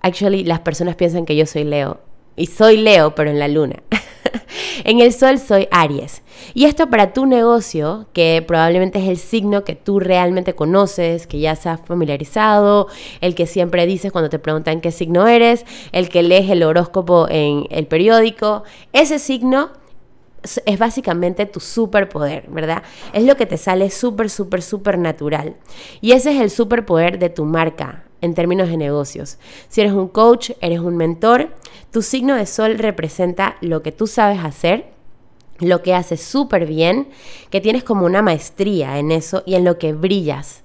Actually, 0.00 0.44
las 0.44 0.60
personas 0.60 0.96
piensan 0.96 1.26
que 1.26 1.36
yo 1.36 1.46
soy 1.46 1.64
Leo 1.64 1.98
y 2.36 2.46
soy 2.46 2.76
Leo, 2.76 3.14
pero 3.14 3.30
en 3.30 3.38
la 3.38 3.48
luna. 3.48 3.82
en 4.84 5.00
el 5.00 5.12
sol 5.12 5.38
soy 5.38 5.68
Aries. 5.70 6.22
Y 6.54 6.64
esto 6.64 6.88
para 6.88 7.12
tu 7.12 7.26
negocio, 7.26 8.06
que 8.12 8.42
probablemente 8.46 8.98
es 8.98 9.08
el 9.08 9.18
signo 9.18 9.64
que 9.64 9.74
tú 9.74 10.00
realmente 10.00 10.54
conoces, 10.54 11.26
que 11.26 11.38
ya 11.38 11.52
has 11.52 11.80
familiarizado, 11.84 12.88
el 13.20 13.34
que 13.34 13.46
siempre 13.46 13.86
dices 13.86 14.12
cuando 14.12 14.30
te 14.30 14.38
preguntan 14.38 14.80
qué 14.80 14.90
signo 14.90 15.26
eres, 15.26 15.64
el 15.92 16.08
que 16.08 16.22
lees 16.22 16.50
el 16.50 16.62
horóscopo 16.62 17.26
en 17.28 17.66
el 17.70 17.86
periódico, 17.86 18.64
ese 18.92 19.18
signo 19.18 19.70
es 20.64 20.78
básicamente 20.78 21.44
tu 21.44 21.60
superpoder, 21.60 22.48
¿verdad? 22.48 22.82
Es 23.12 23.24
lo 23.24 23.36
que 23.36 23.46
te 23.46 23.58
sale 23.58 23.90
súper, 23.90 24.30
súper, 24.30 24.62
súper 24.62 24.98
natural. 24.98 25.56
Y 26.00 26.12
ese 26.12 26.32
es 26.32 26.40
el 26.40 26.50
superpoder 26.50 27.18
de 27.18 27.28
tu 27.28 27.44
marca 27.44 28.04
en 28.20 28.34
términos 28.34 28.68
de 28.68 28.76
negocios. 28.76 29.38
Si 29.68 29.80
eres 29.80 29.92
un 29.92 30.08
coach, 30.08 30.50
eres 30.60 30.80
un 30.80 30.96
mentor, 30.96 31.50
tu 31.90 32.02
signo 32.02 32.36
de 32.36 32.46
sol 32.46 32.78
representa 32.78 33.56
lo 33.60 33.82
que 33.82 33.92
tú 33.92 34.06
sabes 34.06 34.40
hacer, 34.44 34.92
lo 35.58 35.82
que 35.82 35.94
haces 35.94 36.22
súper 36.22 36.66
bien, 36.66 37.08
que 37.50 37.60
tienes 37.60 37.84
como 37.84 38.06
una 38.06 38.22
maestría 38.22 38.98
en 38.98 39.10
eso 39.10 39.42
y 39.46 39.54
en 39.54 39.64
lo 39.64 39.78
que 39.78 39.92
brillas. 39.92 40.62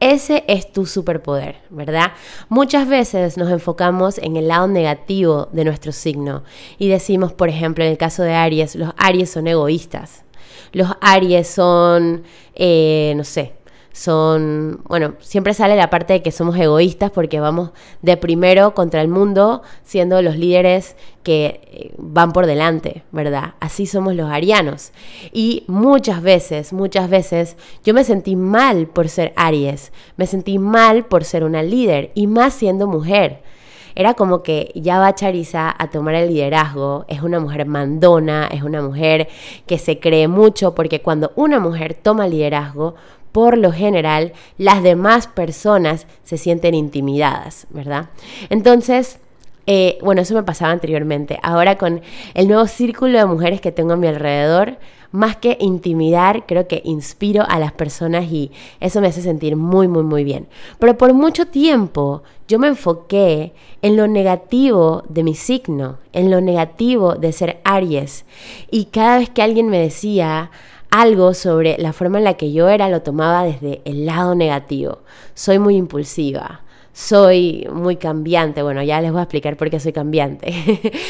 Ese 0.00 0.44
es 0.48 0.70
tu 0.70 0.86
superpoder, 0.86 1.56
¿verdad? 1.70 2.12
Muchas 2.48 2.88
veces 2.88 3.38
nos 3.38 3.50
enfocamos 3.50 4.18
en 4.18 4.36
el 4.36 4.48
lado 4.48 4.66
negativo 4.66 5.48
de 5.52 5.64
nuestro 5.64 5.92
signo 5.92 6.42
y 6.78 6.88
decimos, 6.88 7.32
por 7.32 7.48
ejemplo, 7.48 7.84
en 7.84 7.90
el 7.90 7.96
caso 7.96 8.22
de 8.22 8.34
Aries, 8.34 8.74
los 8.74 8.92
Aries 8.98 9.30
son 9.30 9.46
egoístas, 9.46 10.24
los 10.72 10.88
Aries 11.00 11.48
son, 11.48 12.24
eh, 12.54 13.14
no 13.16 13.24
sé, 13.24 13.54
son, 13.94 14.80
bueno, 14.88 15.14
siempre 15.20 15.54
sale 15.54 15.76
la 15.76 15.88
parte 15.88 16.14
de 16.14 16.22
que 16.22 16.32
somos 16.32 16.56
egoístas 16.56 17.12
porque 17.12 17.38
vamos 17.38 17.70
de 18.02 18.16
primero 18.16 18.74
contra 18.74 19.00
el 19.00 19.06
mundo 19.06 19.62
siendo 19.84 20.20
los 20.20 20.36
líderes 20.36 20.96
que 21.22 21.60
eh, 21.70 21.94
van 21.96 22.32
por 22.32 22.46
delante, 22.46 23.04
¿verdad? 23.12 23.54
Así 23.60 23.86
somos 23.86 24.16
los 24.16 24.28
arianos. 24.28 24.90
Y 25.32 25.62
muchas 25.68 26.22
veces, 26.22 26.72
muchas 26.72 27.08
veces 27.08 27.56
yo 27.84 27.94
me 27.94 28.02
sentí 28.02 28.34
mal 28.34 28.88
por 28.88 29.08
ser 29.08 29.32
Aries, 29.36 29.92
me 30.16 30.26
sentí 30.26 30.58
mal 30.58 31.06
por 31.06 31.22
ser 31.22 31.44
una 31.44 31.62
líder 31.62 32.10
y 32.16 32.26
más 32.26 32.52
siendo 32.52 32.88
mujer. 32.88 33.42
Era 33.94 34.14
como 34.14 34.42
que 34.42 34.72
ya 34.74 34.98
va 34.98 35.14
Charisa 35.14 35.72
a 35.78 35.88
tomar 35.88 36.16
el 36.16 36.30
liderazgo, 36.30 37.04
es 37.06 37.22
una 37.22 37.38
mujer 37.38 37.64
mandona, 37.64 38.48
es 38.48 38.64
una 38.64 38.82
mujer 38.82 39.28
que 39.66 39.78
se 39.78 40.00
cree 40.00 40.26
mucho 40.26 40.74
porque 40.74 41.00
cuando 41.00 41.30
una 41.36 41.60
mujer 41.60 41.94
toma 41.94 42.26
liderazgo, 42.26 42.96
por 43.34 43.58
lo 43.58 43.72
general 43.72 44.32
las 44.58 44.84
demás 44.84 45.26
personas 45.26 46.06
se 46.22 46.38
sienten 46.38 46.72
intimidadas, 46.72 47.66
¿verdad? 47.70 48.10
Entonces, 48.48 49.18
eh, 49.66 49.98
bueno, 50.02 50.20
eso 50.22 50.34
me 50.34 50.44
pasaba 50.44 50.70
anteriormente. 50.70 51.40
Ahora 51.42 51.76
con 51.76 52.00
el 52.34 52.46
nuevo 52.46 52.68
círculo 52.68 53.18
de 53.18 53.26
mujeres 53.26 53.60
que 53.60 53.72
tengo 53.72 53.94
a 53.94 53.96
mi 53.96 54.06
alrededor, 54.06 54.78
más 55.10 55.34
que 55.34 55.56
intimidar, 55.58 56.46
creo 56.46 56.68
que 56.68 56.82
inspiro 56.84 57.44
a 57.48 57.58
las 57.58 57.72
personas 57.72 58.30
y 58.30 58.52
eso 58.78 59.00
me 59.00 59.08
hace 59.08 59.20
sentir 59.20 59.56
muy, 59.56 59.88
muy, 59.88 60.04
muy 60.04 60.22
bien. 60.22 60.46
Pero 60.78 60.96
por 60.96 61.12
mucho 61.12 61.46
tiempo 61.46 62.22
yo 62.46 62.60
me 62.60 62.68
enfoqué 62.68 63.52
en 63.82 63.96
lo 63.96 64.06
negativo 64.06 65.02
de 65.08 65.24
mi 65.24 65.34
signo, 65.34 65.98
en 66.12 66.30
lo 66.30 66.40
negativo 66.40 67.16
de 67.16 67.32
ser 67.32 67.60
Aries. 67.64 68.26
Y 68.70 68.84
cada 68.86 69.18
vez 69.18 69.30
que 69.30 69.42
alguien 69.42 69.68
me 69.68 69.80
decía, 69.80 70.52
algo 70.94 71.34
sobre 71.34 71.76
la 71.78 71.92
forma 71.92 72.18
en 72.18 72.24
la 72.24 72.34
que 72.34 72.52
yo 72.52 72.68
era 72.68 72.88
lo 72.88 73.02
tomaba 73.02 73.42
desde 73.42 73.82
el 73.84 74.06
lado 74.06 74.36
negativo. 74.36 75.00
Soy 75.34 75.58
muy 75.58 75.74
impulsiva, 75.74 76.62
soy 76.92 77.66
muy 77.72 77.96
cambiante. 77.96 78.62
Bueno, 78.62 78.80
ya 78.80 79.00
les 79.00 79.10
voy 79.10 79.18
a 79.18 79.24
explicar 79.24 79.56
por 79.56 79.70
qué 79.70 79.80
soy 79.80 79.92
cambiante. 79.92 80.54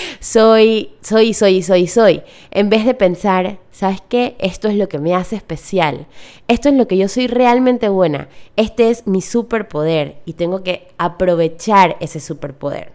soy, 0.21 0.93
soy, 1.03 1.35
soy, 1.35 1.63
soy, 1.63 1.87
soy. 1.87 2.23
En 2.51 2.71
vez 2.71 2.87
de 2.87 2.95
pensar, 2.95 3.59
¿sabes 3.73 4.03
qué? 4.09 4.37
Esto 4.39 4.69
es 4.69 4.77
lo 4.77 4.89
que 4.89 4.99
me 4.99 5.15
hace 5.15 5.37
especial. 5.37 6.07
Esto 6.49 6.71
es 6.71 6.77
lo 6.77 6.89
que 6.89 6.97
yo 6.97 7.07
soy 7.07 7.27
realmente 7.27 7.91
buena. 7.91 8.29
Este 8.57 8.89
es 8.89 9.07
mi 9.07 9.21
superpoder 9.21 10.17
y 10.25 10.33
tengo 10.33 10.63
que 10.63 10.89
aprovechar 10.97 11.99
ese 12.01 12.21
superpoder. 12.21 12.91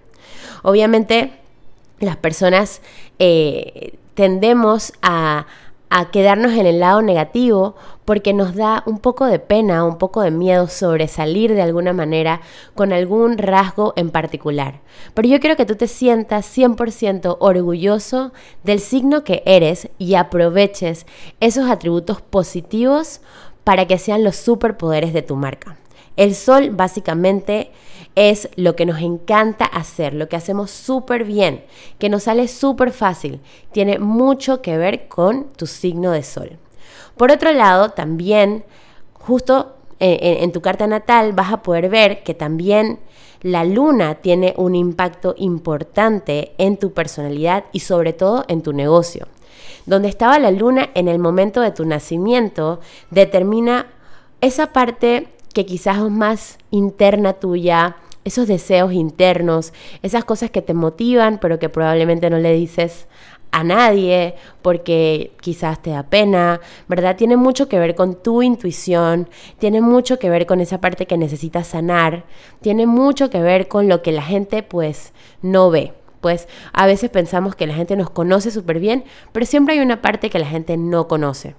Obviamente, 0.64 1.34
las 2.00 2.18
personas 2.18 2.82
eh, 3.20 3.94
tendemos 4.16 4.92
a 5.04 5.46
a 5.90 6.12
quedarnos 6.12 6.54
en 6.54 6.66
el 6.66 6.80
lado 6.80 7.02
negativo 7.02 7.76
porque 8.06 8.34
nos 8.34 8.56
da 8.56 8.84
un 8.86 9.00
poco 9.00 9.26
de 9.26 9.40
pena, 9.40 9.84
un 9.84 9.98
poco 9.98 10.22
de 10.22 10.32
miedo 10.32 10.68
sobresalir 10.68 11.54
de 11.54 11.62
alguna 11.62 11.94
manera 11.94 12.42
con 12.76 12.94
algún 12.94 13.38
rasgo 13.38 13.94
en 13.96 14.12
particular. 14.12 14.82
Pero 15.14 15.28
yo 15.28 15.40
quiero 15.40 15.56
que 15.56 15.66
tú 15.66 15.76
te 15.76 15.88
sientas 15.88 16.46
100% 16.58 17.38
orgulloso 17.40 18.32
del 18.64 18.80
signo 18.80 19.24
que 19.24 19.44
eres 19.46 19.90
y 19.98 20.16
aproveches 20.16 21.06
esos 21.40 21.70
atributos 21.70 22.22
positivos 22.22 23.22
para 23.64 23.88
que 23.88 23.98
sean 23.98 24.24
los 24.24 24.36
superpoderes 24.36 25.14
de 25.14 25.22
tu 25.22 25.36
marca. 25.36 25.78
El 26.16 26.36
sol 26.36 26.72
básicamente 26.72 27.72
es 28.20 28.50
lo 28.58 28.76
que 28.76 28.86
nos 28.86 29.02
encanta 29.02 29.64
hacer, 29.64 30.14
lo 30.14 30.28
que 30.28 30.36
hacemos 30.36 30.72
súper 30.72 31.24
bien, 31.24 31.64
que 32.00 32.10
nos 32.10 32.24
sale 32.24 32.50
súper 32.50 32.92
fácil. 32.92 33.40
Tiene 33.72 33.98
mucho 33.98 34.62
que 34.62 34.78
ver 34.78 35.08
con 35.08 35.46
tu 35.56 35.68
signo 35.68 36.12
de 36.12 36.24
sol. 36.24 36.58
Por 37.16 37.32
otro 37.32 37.54
lado, 37.54 37.92
también, 37.92 38.66
justo 39.14 39.78
en, 40.00 40.44
en 40.44 40.52
tu 40.52 40.60
carta 40.62 40.86
natal, 40.86 41.32
vas 41.32 41.54
a 41.54 41.64
poder 41.64 41.88
ver 41.90 42.24
que 42.24 42.34
también 42.34 43.00
la 43.42 43.64
luna 43.64 44.16
tiene 44.16 44.54
un 44.58 44.76
impacto 44.76 45.34
importante 45.38 46.52
en 46.58 46.76
tu 46.76 46.92
personalidad 46.92 47.64
y 47.72 47.80
sobre 47.80 48.12
todo 48.12 48.44
en 48.50 48.62
tu 48.62 48.74
negocio. 48.74 49.28
Donde 49.86 50.10
estaba 50.10 50.40
la 50.40 50.52
luna 50.52 50.90
en 50.94 51.08
el 51.08 51.20
momento 51.20 51.62
de 51.62 51.72
tu 51.72 51.86
nacimiento 51.86 52.82
determina 53.12 53.88
esa 54.42 54.74
parte 54.74 55.28
que 55.54 55.66
quizás 55.66 55.98
es 55.98 56.12
más 56.12 56.58
interna 56.70 57.34
tuya, 57.34 57.96
esos 58.26 58.48
deseos 58.48 58.94
internos, 58.94 59.74
esas 60.02 60.26
cosas 60.26 60.52
que 60.52 60.62
te 60.62 60.74
motivan, 60.74 61.40
pero 61.40 61.60
que 61.60 61.70
probablemente 61.70 62.30
no 62.30 62.38
le 62.38 62.54
dices 62.54 63.08
a 63.52 63.64
nadie 63.64 64.36
porque 64.62 65.32
quizás 65.42 65.82
te 65.82 65.92
da 65.92 66.04
pena, 66.04 66.62
¿verdad? 66.88 67.16
Tiene 67.16 67.38
mucho 67.38 67.68
que 67.68 67.80
ver 67.80 67.96
con 67.96 68.16
tu 68.22 68.42
intuición, 68.42 69.30
tiene 69.58 69.82
mucho 69.82 70.20
que 70.20 70.30
ver 70.30 70.46
con 70.46 70.60
esa 70.62 70.82
parte 70.82 71.08
que 71.08 71.18
necesitas 71.18 71.68
sanar, 71.68 72.26
tiene 72.62 72.86
mucho 72.86 73.30
que 73.30 73.42
ver 73.42 73.68
con 73.68 73.88
lo 73.88 74.02
que 74.02 74.12
la 74.12 74.22
gente 74.22 74.64
pues 74.64 75.14
no 75.42 75.70
ve. 75.70 75.94
Pues 76.22 76.50
a 76.74 76.86
veces 76.86 77.10
pensamos 77.10 77.56
que 77.56 77.66
la 77.66 77.74
gente 77.74 77.96
nos 77.96 78.10
conoce 78.10 78.52
súper 78.52 78.80
bien, 78.80 79.06
pero 79.32 79.46
siempre 79.46 79.76
hay 79.76 79.80
una 79.80 80.02
parte 80.02 80.30
que 80.30 80.40
la 80.40 80.48
gente 80.48 80.76
no 80.76 81.08
conoce. 81.08 81.56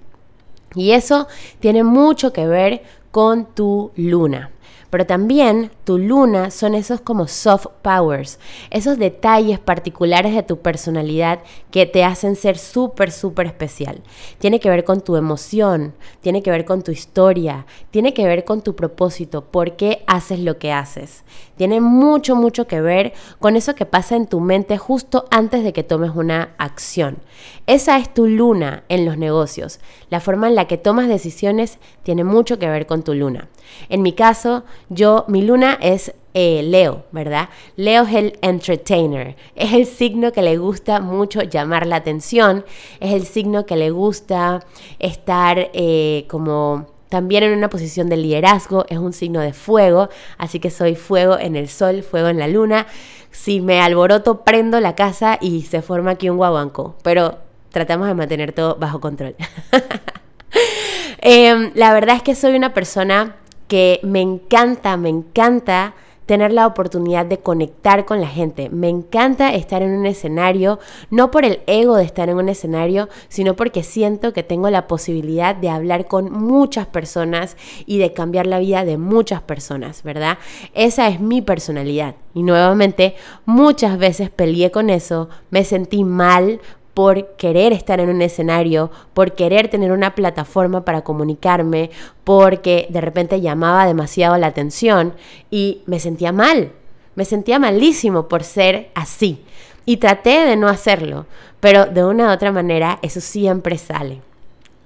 Y 0.75 0.91
eso 0.91 1.27
tiene 1.59 1.83
mucho 1.83 2.31
que 2.31 2.45
ver 2.45 2.83
con 3.09 3.45
tu 3.45 3.91
luna. 3.95 4.51
Pero 4.91 5.05
también 5.05 5.71
tu 5.91 5.97
luna 5.97 6.51
son 6.51 6.73
esos 6.73 7.01
como 7.01 7.27
soft 7.27 7.67
powers, 7.81 8.39
esos 8.69 8.97
detalles 8.97 9.59
particulares 9.59 10.33
de 10.33 10.41
tu 10.41 10.59
personalidad 10.59 11.39
que 11.69 11.85
te 11.85 12.05
hacen 12.05 12.37
ser 12.37 12.57
súper, 12.57 13.11
súper 13.11 13.47
especial. 13.47 14.01
Tiene 14.39 14.61
que 14.61 14.69
ver 14.69 14.85
con 14.85 15.01
tu 15.01 15.17
emoción, 15.17 15.93
tiene 16.21 16.41
que 16.43 16.49
ver 16.49 16.63
con 16.63 16.81
tu 16.81 16.91
historia, 16.91 17.65
tiene 17.89 18.13
que 18.13 18.25
ver 18.25 18.45
con 18.45 18.61
tu 18.61 18.73
propósito, 18.73 19.43
por 19.43 19.75
qué 19.75 20.01
haces 20.07 20.39
lo 20.39 20.59
que 20.59 20.71
haces. 20.71 21.25
Tiene 21.57 21.81
mucho, 21.81 22.37
mucho 22.37 22.67
que 22.67 22.79
ver 22.79 23.11
con 23.39 23.57
eso 23.57 23.75
que 23.75 23.85
pasa 23.85 24.15
en 24.15 24.27
tu 24.27 24.39
mente 24.39 24.77
justo 24.77 25.25
antes 25.29 25.61
de 25.63 25.73
que 25.73 25.83
tomes 25.83 26.11
una 26.15 26.55
acción. 26.57 27.17
Esa 27.67 27.97
es 27.97 28.13
tu 28.13 28.27
luna 28.27 28.83
en 28.87 29.05
los 29.05 29.17
negocios. 29.17 29.79
La 30.09 30.21
forma 30.21 30.47
en 30.47 30.55
la 30.55 30.67
que 30.67 30.77
tomas 30.77 31.07
decisiones 31.07 31.79
tiene 32.03 32.23
mucho 32.23 32.57
que 32.57 32.69
ver 32.69 32.87
con 32.87 33.03
tu 33.03 33.13
luna. 33.13 33.49
En 33.89 34.01
mi 34.01 34.13
caso, 34.13 34.63
yo, 34.89 35.25
mi 35.27 35.41
luna 35.41 35.77
es 35.81 36.13
eh, 36.33 36.63
Leo, 36.63 37.03
¿verdad? 37.11 37.49
Leo 37.75 38.03
es 38.03 38.13
el 38.13 38.39
entertainer, 38.41 39.35
es 39.55 39.73
el 39.73 39.85
signo 39.85 40.31
que 40.31 40.41
le 40.41 40.57
gusta 40.57 41.01
mucho 41.01 41.41
llamar 41.41 41.85
la 41.85 41.97
atención, 41.97 42.63
es 42.99 43.13
el 43.13 43.25
signo 43.25 43.65
que 43.65 43.75
le 43.75 43.91
gusta 43.91 44.61
estar 44.99 45.69
eh, 45.73 46.25
como 46.29 46.87
también 47.09 47.43
en 47.43 47.57
una 47.57 47.69
posición 47.69 48.07
de 48.07 48.15
liderazgo, 48.15 48.85
es 48.87 48.97
un 48.97 49.11
signo 49.11 49.41
de 49.41 49.51
fuego, 49.51 50.07
así 50.37 50.61
que 50.61 50.69
soy 50.69 50.95
fuego 50.95 51.37
en 51.37 51.57
el 51.57 51.67
sol, 51.67 52.03
fuego 52.03 52.29
en 52.29 52.39
la 52.39 52.47
luna. 52.47 52.87
Si 53.31 53.59
me 53.59 53.81
alboroto, 53.81 54.45
prendo 54.45 54.79
la 54.79 54.95
casa 54.95 55.37
y 55.41 55.63
se 55.63 55.81
forma 55.81 56.11
aquí 56.11 56.29
un 56.29 56.37
guaguanco, 56.37 56.95
pero 57.03 57.39
tratamos 57.71 58.07
de 58.07 58.13
mantener 58.13 58.53
todo 58.53 58.75
bajo 58.75 59.01
control. 59.01 59.35
Em, 61.23 61.71
la 61.75 61.93
verdad 61.93 62.15
es 62.15 62.23
que 62.23 62.33
soy 62.33 62.55
una 62.55 62.73
persona 62.73 63.35
que 63.71 64.01
me 64.03 64.19
encanta, 64.19 64.97
me 64.97 65.07
encanta 65.07 65.93
tener 66.25 66.51
la 66.51 66.67
oportunidad 66.67 67.25
de 67.25 67.39
conectar 67.39 68.03
con 68.03 68.19
la 68.19 68.27
gente. 68.27 68.69
Me 68.69 68.89
encanta 68.89 69.53
estar 69.55 69.81
en 69.81 69.91
un 69.91 70.05
escenario, 70.05 70.77
no 71.09 71.31
por 71.31 71.45
el 71.45 71.61
ego 71.67 71.95
de 71.95 72.03
estar 72.03 72.27
en 72.27 72.35
un 72.35 72.49
escenario, 72.49 73.07
sino 73.29 73.55
porque 73.55 73.83
siento 73.83 74.33
que 74.33 74.43
tengo 74.43 74.69
la 74.69 74.87
posibilidad 74.87 75.55
de 75.55 75.69
hablar 75.69 76.07
con 76.07 76.33
muchas 76.33 76.85
personas 76.85 77.55
y 77.85 77.97
de 77.97 78.11
cambiar 78.11 78.45
la 78.45 78.59
vida 78.59 78.83
de 78.83 78.97
muchas 78.97 79.41
personas, 79.41 80.03
¿verdad? 80.03 80.37
Esa 80.73 81.07
es 81.07 81.21
mi 81.21 81.41
personalidad. 81.41 82.15
Y 82.33 82.43
nuevamente, 82.43 83.15
muchas 83.45 83.97
veces 83.97 84.29
peleé 84.29 84.69
con 84.69 84.89
eso, 84.89 85.29
me 85.49 85.63
sentí 85.63 86.03
mal 86.03 86.59
por 86.93 87.35
querer 87.35 87.73
estar 87.73 87.99
en 87.99 88.09
un 88.09 88.21
escenario, 88.21 88.91
por 89.13 89.33
querer 89.33 89.69
tener 89.69 89.91
una 89.91 90.15
plataforma 90.15 90.83
para 90.83 91.01
comunicarme, 91.01 91.91
porque 92.23 92.87
de 92.89 93.01
repente 93.01 93.41
llamaba 93.41 93.85
demasiado 93.85 94.37
la 94.37 94.47
atención 94.47 95.13
y 95.49 95.81
me 95.85 95.99
sentía 95.99 96.31
mal, 96.31 96.71
me 97.15 97.25
sentía 97.25 97.59
malísimo 97.59 98.27
por 98.27 98.43
ser 98.43 98.89
así. 98.95 99.43
Y 99.85 99.97
traté 99.97 100.45
de 100.45 100.55
no 100.57 100.67
hacerlo, 100.67 101.25
pero 101.59 101.85
de 101.85 102.03
una 102.03 102.27
u 102.27 102.31
otra 102.31 102.51
manera 102.51 102.99
eso 103.01 103.19
siempre 103.19 103.77
sale. 103.77 104.21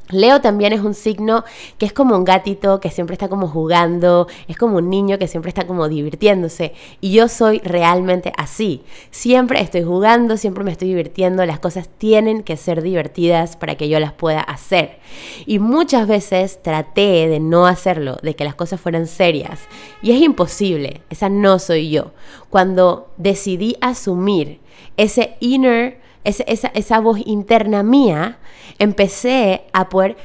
Leo 0.09 0.39
también 0.39 0.71
es 0.71 0.81
un 0.81 0.93
signo 0.93 1.43
que 1.77 1.85
es 1.85 1.93
como 1.93 2.15
un 2.15 2.25
gatito 2.25 2.79
que 2.79 2.91
siempre 2.91 3.13
está 3.13 3.27
como 3.27 3.47
jugando, 3.47 4.27
es 4.47 4.55
como 4.55 4.77
un 4.77 4.89
niño 4.89 5.17
que 5.17 5.27
siempre 5.27 5.49
está 5.49 5.65
como 5.65 5.89
divirtiéndose. 5.89 6.73
Y 7.01 7.11
yo 7.11 7.27
soy 7.27 7.59
realmente 7.59 8.31
así. 8.37 8.83
Siempre 9.09 9.61
estoy 9.61 9.83
jugando, 9.83 10.37
siempre 10.37 10.63
me 10.63 10.71
estoy 10.71 10.89
divirtiendo, 10.89 11.45
las 11.45 11.59
cosas 11.59 11.89
tienen 11.97 12.43
que 12.43 12.55
ser 12.57 12.83
divertidas 12.83 13.57
para 13.57 13.75
que 13.75 13.89
yo 13.89 13.99
las 13.99 14.13
pueda 14.13 14.41
hacer. 14.41 14.99
Y 15.45 15.59
muchas 15.59 16.07
veces 16.07 16.61
traté 16.61 17.27
de 17.27 17.39
no 17.39 17.65
hacerlo, 17.65 18.17
de 18.21 18.35
que 18.35 18.43
las 18.43 18.55
cosas 18.55 18.79
fueran 18.79 19.07
serias. 19.07 19.61
Y 20.01 20.11
es 20.11 20.21
imposible, 20.21 21.01
esa 21.09 21.29
no 21.29 21.57
soy 21.57 21.89
yo. 21.89 22.11
Cuando 22.49 23.09
decidí 23.17 23.75
asumir 23.81 24.59
ese 24.97 25.35
inner 25.39 26.04
esa, 26.25 26.67
esa, 26.67 26.99
voz 26.99 27.19
interna 27.25 27.83
mía, 27.83 28.39
empecé 28.79 29.63
a 29.71 29.89
poder 29.89 30.17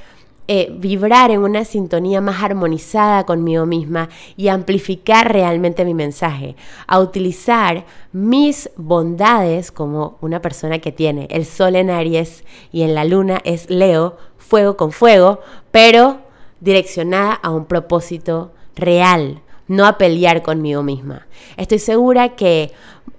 eh, 0.53 0.69
vibrar 0.77 1.31
en 1.31 1.43
una 1.43 1.65
sintonía 1.65 2.21
más 2.21 2.43
armonizada 2.43 3.25
conmigo 3.25 3.67
misma 3.67 4.09
y 4.37 4.49
amplificar 4.49 5.33
realmente 5.33 5.85
mi 5.85 5.95
mensaje, 5.95 6.57
a 6.89 6.99
utilizar 6.99 7.85
mis 8.13 8.69
bondades 8.77 9.71
como 9.71 10.19
una 10.21 10.43
persona 10.43 10.81
que 10.81 10.91
tiene. 10.91 11.29
El 11.31 11.47
sol 11.47 11.77
en 11.77 11.89
Aries 11.89 12.43
y 12.73 12.83
en 12.83 12.97
la 12.97 13.05
luna 13.05 13.41
es 13.45 13.71
Leo, 13.71 14.17
fuego 14.39 14.77
con 14.77 14.91
fuego, 14.91 15.39
pero 15.71 16.19
direccionada 16.59 17.35
a 17.35 17.51
un 17.51 17.67
propósito 17.67 18.51
real, 18.75 19.43
no 19.71 19.87
a 19.87 19.99
pelear 19.99 20.43
conmigo 20.43 20.83
misma. 20.83 21.29
Estoy 21.57 21.79
segura 21.79 22.31
que 22.35 22.73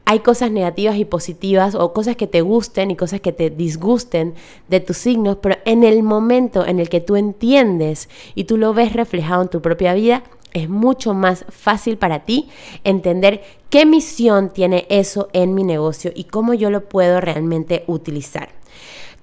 hay 0.04 0.20
cosas 0.20 0.52
negativas 0.52 0.98
y 0.98 1.06
positivas 1.06 1.76
o 1.76 1.94
cosas 1.94 2.18
que 2.18 2.28
te 2.28 2.42
gusten 2.42 2.92
y 2.92 2.98
cosas 2.98 3.22
que 3.22 3.32
te 3.32 3.50
disgusten 3.50 4.34
de 4.68 4.82
tus 4.82 4.98
signos, 4.98 5.38
pero 5.42 5.56
en 5.64 5.86
el 5.86 6.04
momento 6.04 6.66
en 6.68 6.80
el 6.80 6.90
que 6.90 7.00
tú 7.00 7.16
entiendes 7.16 8.10
y 8.36 8.44
tú 8.44 8.58
lo 8.58 8.74
ves 8.74 8.92
reflejado 8.92 9.44
en 9.44 9.48
tu 9.48 9.62
propia 9.62 9.94
vida, 9.94 10.24
es 10.52 10.68
mucho 10.68 11.14
más 11.14 11.46
fácil 11.48 11.98
para 11.98 12.26
ti 12.26 12.50
entender 12.84 13.42
qué 13.70 13.86
misión 13.86 14.52
tiene 14.52 14.88
eso 14.90 15.30
en 15.32 15.54
mi 15.54 15.64
negocio 15.64 16.12
y 16.14 16.26
cómo 16.26 16.54
yo 16.54 16.70
lo 16.70 16.84
puedo 16.84 17.22
realmente 17.22 17.86
utilizar. 17.88 18.50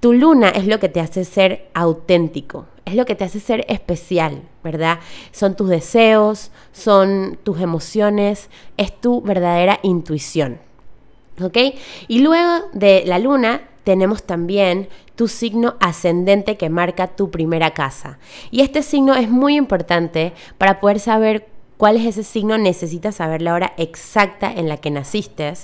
Tu 0.01 0.15
luna 0.15 0.49
es 0.49 0.67
lo 0.67 0.81
que 0.81 0.89
te 0.89 1.01
hace 1.01 1.27
ser 1.27 1.69
auténtico, 1.75 2.65
es 2.89 2.95
lo 2.95 3.07
que 3.07 3.15
te 3.15 3.25
hace 3.25 3.41
ser 3.41 3.65
especial, 3.69 4.43
¿verdad? 4.65 4.99
Son 5.31 5.57
tus 5.57 5.69
deseos, 5.69 6.51
son 6.73 7.39
tus 7.43 7.61
emociones, 7.61 8.51
es 8.77 8.99
tu 9.01 9.21
verdadera 9.23 9.79
intuición. 9.83 10.59
¿Ok? 11.43 11.57
Y 12.09 12.21
luego 12.21 12.65
de 12.73 13.05
la 13.07 13.19
luna 13.19 13.63
tenemos 13.85 14.25
también 14.25 14.89
tu 15.15 15.29
signo 15.29 15.77
ascendente 15.81 16.57
que 16.57 16.69
marca 16.69 17.09
tu 17.09 17.31
primera 17.31 17.73
casa. 17.73 18.19
Y 18.51 18.61
este 18.61 18.83
signo 18.83 19.15
es 19.15 19.31
muy 19.31 19.57
importante 19.57 20.33
para 20.59 20.81
poder 20.81 21.01
saber 21.01 21.47
cuál 21.77 21.97
es 21.97 22.05
ese 22.05 22.25
signo, 22.25 22.59
necesitas 22.59 23.15
saber 23.15 23.41
la 23.41 23.55
hora 23.55 23.73
exacta 23.77 24.53
en 24.53 24.69
la 24.69 24.77
que 24.77 24.91
naciste. 24.91 25.55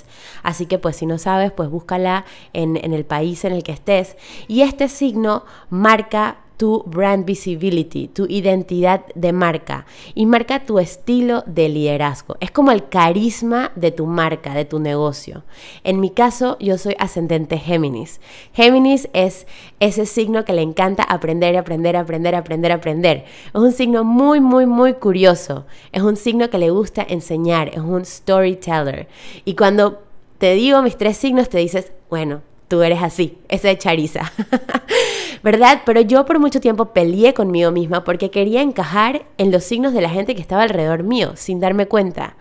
Así 0.43 0.65
que 0.65 0.79
pues 0.79 0.95
si 0.95 1.05
no 1.05 1.17
sabes, 1.17 1.51
pues 1.51 1.69
búscala 1.69 2.25
en, 2.53 2.77
en 2.77 2.93
el 2.93 3.05
país 3.05 3.45
en 3.45 3.53
el 3.53 3.63
que 3.63 3.73
estés. 3.73 4.15
Y 4.47 4.61
este 4.61 4.87
signo 4.87 5.43
marca 5.69 6.37
tu 6.57 6.83
brand 6.85 7.25
visibility, 7.25 8.07
tu 8.07 8.25
identidad 8.29 9.05
de 9.15 9.33
marca 9.33 9.85
y 10.13 10.25
marca 10.25 10.65
tu 10.65 10.79
estilo 10.79 11.43
de 11.45 11.69
liderazgo. 11.69 12.37
Es 12.39 12.51
como 12.51 12.71
el 12.71 12.87
carisma 12.87 13.71
de 13.75 13.91
tu 13.91 14.05
marca, 14.05 14.53
de 14.53 14.65
tu 14.65 14.79
negocio. 14.79 15.43
En 15.83 15.99
mi 15.99 16.09
caso, 16.09 16.57
yo 16.59 16.77
soy 16.77 16.95
ascendente 16.99 17.57
Géminis. 17.57 18.21
Géminis 18.53 19.09
es 19.13 19.47
ese 19.79 20.05
signo 20.05 20.45
que 20.45 20.53
le 20.53 20.61
encanta 20.61 21.03
aprender, 21.03 21.57
aprender, 21.57 21.95
aprender, 21.95 22.35
aprender, 22.35 22.71
aprender. 22.71 23.25
Es 23.47 23.61
un 23.61 23.71
signo 23.71 24.03
muy, 24.03 24.39
muy, 24.39 24.65
muy 24.65 24.93
curioso. 24.93 25.65
Es 25.91 26.01
un 26.01 26.15
signo 26.15 26.49
que 26.49 26.57
le 26.57 26.69
gusta 26.69 27.05
enseñar, 27.07 27.69
es 27.69 27.79
un 27.79 28.05
storyteller. 28.05 29.07
Y 29.43 29.55
cuando 29.55 30.03
te 30.37 30.53
digo 30.53 30.81
mis 30.81 30.97
tres 30.97 31.17
signos, 31.17 31.49
te 31.49 31.57
dices, 31.57 31.91
bueno, 32.09 32.41
tú 32.67 32.81
eres 32.81 33.01
así, 33.01 33.37
esa 33.49 33.71
es 33.71 33.79
Chariza. 33.79 34.31
¿verdad? 35.45 35.83
Pero 35.85 36.01
yo 36.01 36.25
por 36.25 36.39
mucho 36.39 36.59
tiempo 36.59 36.85
peleé 36.85 37.35
conmigo 37.35 37.69
misma 37.69 38.03
porque 38.03 38.31
quería 38.31 38.63
encajar 38.63 39.27
en 39.37 39.51
los 39.51 39.63
signos 39.63 39.93
de 39.93 40.01
la 40.01 40.09
gente 40.09 40.33
que 40.33 40.41
estaba 40.41 40.63
alrededor 40.63 41.03
mío, 41.03 41.33
sin 41.35 41.59
darme 41.59 41.85
cuenta. 41.85 42.35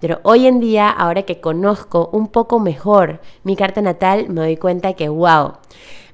Pero 0.00 0.20
hoy 0.22 0.46
en 0.46 0.58
día, 0.58 0.88
ahora 0.88 1.24
que 1.24 1.38
conozco 1.38 2.08
un 2.14 2.28
poco 2.28 2.58
mejor 2.58 3.20
mi 3.44 3.56
carta 3.56 3.82
natal, 3.82 4.30
me 4.30 4.40
doy 4.40 4.56
cuenta 4.56 4.94
que, 4.94 5.10
wow, 5.10 5.52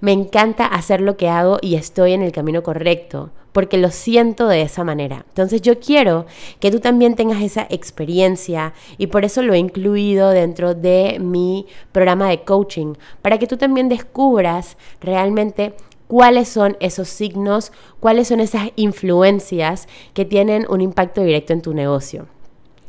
me 0.01 0.11
encanta 0.11 0.67
hacer 0.67 1.01
lo 1.01 1.17
que 1.17 1.29
hago 1.29 1.59
y 1.63 1.77
estoy 1.77 2.13
en 2.13 2.23
el 2.23 2.33
camino 2.33 2.65
correcto, 2.65 3.31
porque 3.53 3.79
lo 3.79 3.93
siento 3.93 4.49
de 4.49 4.63
esa 4.63 4.83
manera. 4.83 5.25
Entonces 5.29 5.63
yo 5.63 5.79
quiero 5.79 6.27
que 6.59 6.73
tú 6.73 6.81
también 6.81 7.15
tengas 7.15 7.41
esa 7.41 7.69
experiencia 7.71 8.73
y 8.99 9.07
por 9.07 9.25
eso 9.25 9.43
lo 9.43 9.55
he 9.55 9.59
incluido 9.59 10.31
dentro 10.31 10.75
de 10.75 11.19
mi 11.21 11.67
programa 11.93 12.29
de 12.29 12.43
coaching, 12.43 12.95
para 13.21 13.39
que 13.39 13.47
tú 13.47 13.57
también 13.57 13.89
descubras 13.89 14.77
realmente 15.01 15.75
cuáles 16.13 16.51
son 16.51 16.77
esos 16.79 17.09
signos, 17.09 17.73
cuáles 17.99 18.29
son 18.29 18.41
esas 18.41 18.69
influencias 18.77 19.89
que 20.13 20.27
tienen 20.27 20.67
un 20.69 20.83
impacto 20.83 21.23
directo 21.23 21.55
en 21.55 21.63
tu 21.63 21.73
negocio. 21.73 22.27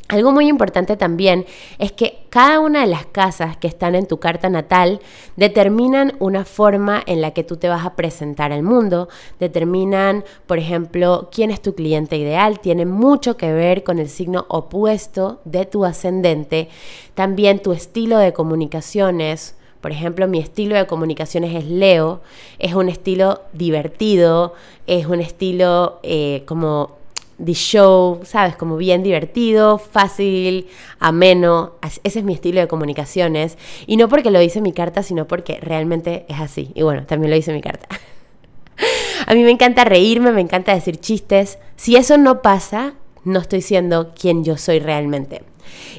Algo 0.10 0.34
muy 0.34 0.50
importante 0.50 0.98
también 0.98 1.46
es 1.80 1.94
que 1.94 2.26
cada 2.30 2.60
una 2.60 2.82
de 2.82 2.88
las 2.88 3.06
casas 3.06 3.56
que 3.56 3.70
están 3.70 3.96
en 3.96 4.08
tu 4.08 4.20
carta 4.20 4.50
natal 4.50 5.00
determinan 5.38 6.18
una 6.20 6.44
forma 6.44 7.02
en 7.06 7.22
la 7.22 7.32
que 7.32 7.46
tú 7.46 7.56
te 7.56 7.70
vas 7.70 7.86
a 7.86 7.96
presentar 7.96 8.52
al 8.52 8.62
mundo, 8.62 9.08
determinan, 9.40 10.26
por 10.46 10.58
ejemplo, 10.60 11.30
quién 11.32 11.50
es 11.50 11.62
tu 11.62 11.76
cliente 11.76 12.18
ideal, 12.18 12.60
tiene 12.60 12.86
mucho 12.86 13.38
que 13.38 13.54
ver 13.54 13.86
con 13.86 14.00
el 14.00 14.10
signo 14.10 14.48
opuesto 14.50 15.40
de 15.46 15.66
tu 15.66 15.86
ascendente, 15.86 16.68
también 17.14 17.62
tu 17.62 17.72
estilo 17.72 18.18
de 18.18 18.34
comunicaciones, 18.34 19.56
por 19.84 19.92
ejemplo, 19.92 20.30
mi 20.30 20.40
estilo 20.40 20.78
de 20.78 20.88
comunicaciones 20.88 21.54
es 21.54 21.66
Leo, 21.66 22.22
es 22.58 22.74
un 22.74 22.88
estilo 22.88 23.42
divertido, 23.52 24.54
es 24.88 25.08
un 25.08 25.20
estilo 25.20 26.00
eh, 26.04 26.44
como 26.46 26.96
the 27.44 27.52
show, 27.52 28.22
¿sabes? 28.24 28.56
Como 28.56 28.78
bien 28.78 29.04
divertido, 29.04 29.78
fácil, 29.78 30.68
ameno. 31.00 31.74
Ese 32.06 32.20
es 32.20 32.24
mi 32.24 32.34
estilo 32.34 32.62
de 32.62 32.70
comunicaciones. 32.70 33.58
Y 33.86 33.98
no 33.98 34.08
porque 34.08 34.32
lo 34.32 34.40
dice 34.40 34.62
mi 34.62 34.72
carta, 34.72 35.04
sino 35.04 35.28
porque 35.28 35.60
realmente 35.60 36.26
es 36.30 36.40
así. 36.40 36.72
Y 36.76 36.84
bueno, 36.84 37.06
también 37.06 37.30
lo 37.30 37.36
dice 37.36 37.52
mi 37.52 37.60
carta. 37.60 37.90
A 39.28 39.34
mí 39.34 39.44
me 39.44 39.52
encanta 39.52 39.84
reírme, 39.84 40.32
me 40.32 40.40
encanta 40.40 40.74
decir 40.74 40.96
chistes. 40.96 41.60
Si 41.76 41.98
eso 41.98 42.18
no 42.18 42.42
pasa, 42.42 42.94
no 43.26 43.42
estoy 43.42 43.62
siendo 43.62 44.14
quien 44.14 44.46
yo 44.46 44.56
soy 44.56 44.80
realmente. 44.80 45.44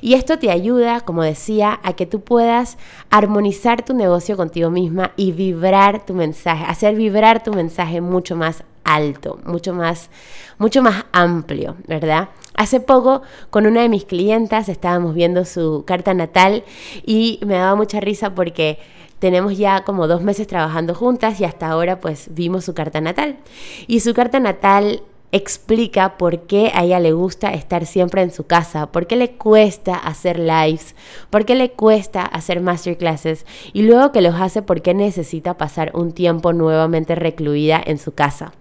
Y 0.00 0.14
esto 0.14 0.38
te 0.38 0.50
ayuda, 0.50 1.00
como 1.00 1.22
decía, 1.22 1.80
a 1.82 1.94
que 1.94 2.06
tú 2.06 2.20
puedas 2.20 2.78
armonizar 3.10 3.84
tu 3.84 3.94
negocio 3.94 4.36
contigo 4.36 4.70
misma 4.70 5.12
y 5.16 5.32
vibrar 5.32 6.04
tu 6.04 6.14
mensaje, 6.14 6.64
hacer 6.64 6.94
vibrar 6.94 7.42
tu 7.42 7.52
mensaje 7.52 8.00
mucho 8.00 8.36
más 8.36 8.64
alto, 8.84 9.38
mucho 9.44 9.74
más, 9.74 10.10
mucho 10.58 10.82
más 10.82 11.06
amplio, 11.12 11.76
¿verdad? 11.88 12.28
Hace 12.54 12.80
poco 12.80 13.22
con 13.50 13.66
una 13.66 13.82
de 13.82 13.88
mis 13.88 14.04
clientas 14.04 14.68
estábamos 14.68 15.14
viendo 15.14 15.44
su 15.44 15.84
carta 15.86 16.14
natal 16.14 16.64
y 17.04 17.40
me 17.44 17.54
daba 17.54 17.74
mucha 17.74 17.98
risa 18.00 18.34
porque 18.34 18.78
tenemos 19.18 19.56
ya 19.56 19.84
como 19.84 20.06
dos 20.06 20.22
meses 20.22 20.46
trabajando 20.46 20.94
juntas 20.94 21.40
y 21.40 21.44
hasta 21.44 21.68
ahora 21.68 21.98
pues 21.98 22.28
vimos 22.32 22.64
su 22.64 22.74
carta 22.74 23.00
natal. 23.00 23.38
Y 23.86 24.00
su 24.00 24.14
carta 24.14 24.38
natal 24.38 25.02
explica 25.34 26.16
por 26.16 26.42
qué 26.42 26.70
a 26.74 26.84
ella 26.84 27.00
le 27.00 27.12
gusta 27.12 27.52
estar 27.52 27.86
siempre 27.86 28.22
en 28.22 28.30
su 28.30 28.46
casa, 28.46 28.92
por 28.92 29.08
qué 29.08 29.16
le 29.16 29.32
cuesta 29.32 29.96
hacer 29.96 30.38
lives, 30.38 30.94
por 31.28 31.44
qué 31.44 31.56
le 31.56 31.72
cuesta 31.72 32.22
hacer 32.22 32.60
masterclasses 32.60 33.44
y 33.72 33.82
luego 33.82 34.12
que 34.12 34.20
los 34.20 34.36
hace 34.36 34.62
por 34.62 34.80
qué 34.80 34.94
necesita 34.94 35.54
pasar 35.54 35.90
un 35.94 36.12
tiempo 36.12 36.52
nuevamente 36.52 37.16
recluida 37.16 37.82
en 37.84 37.98
su 37.98 38.14
casa. 38.14 38.52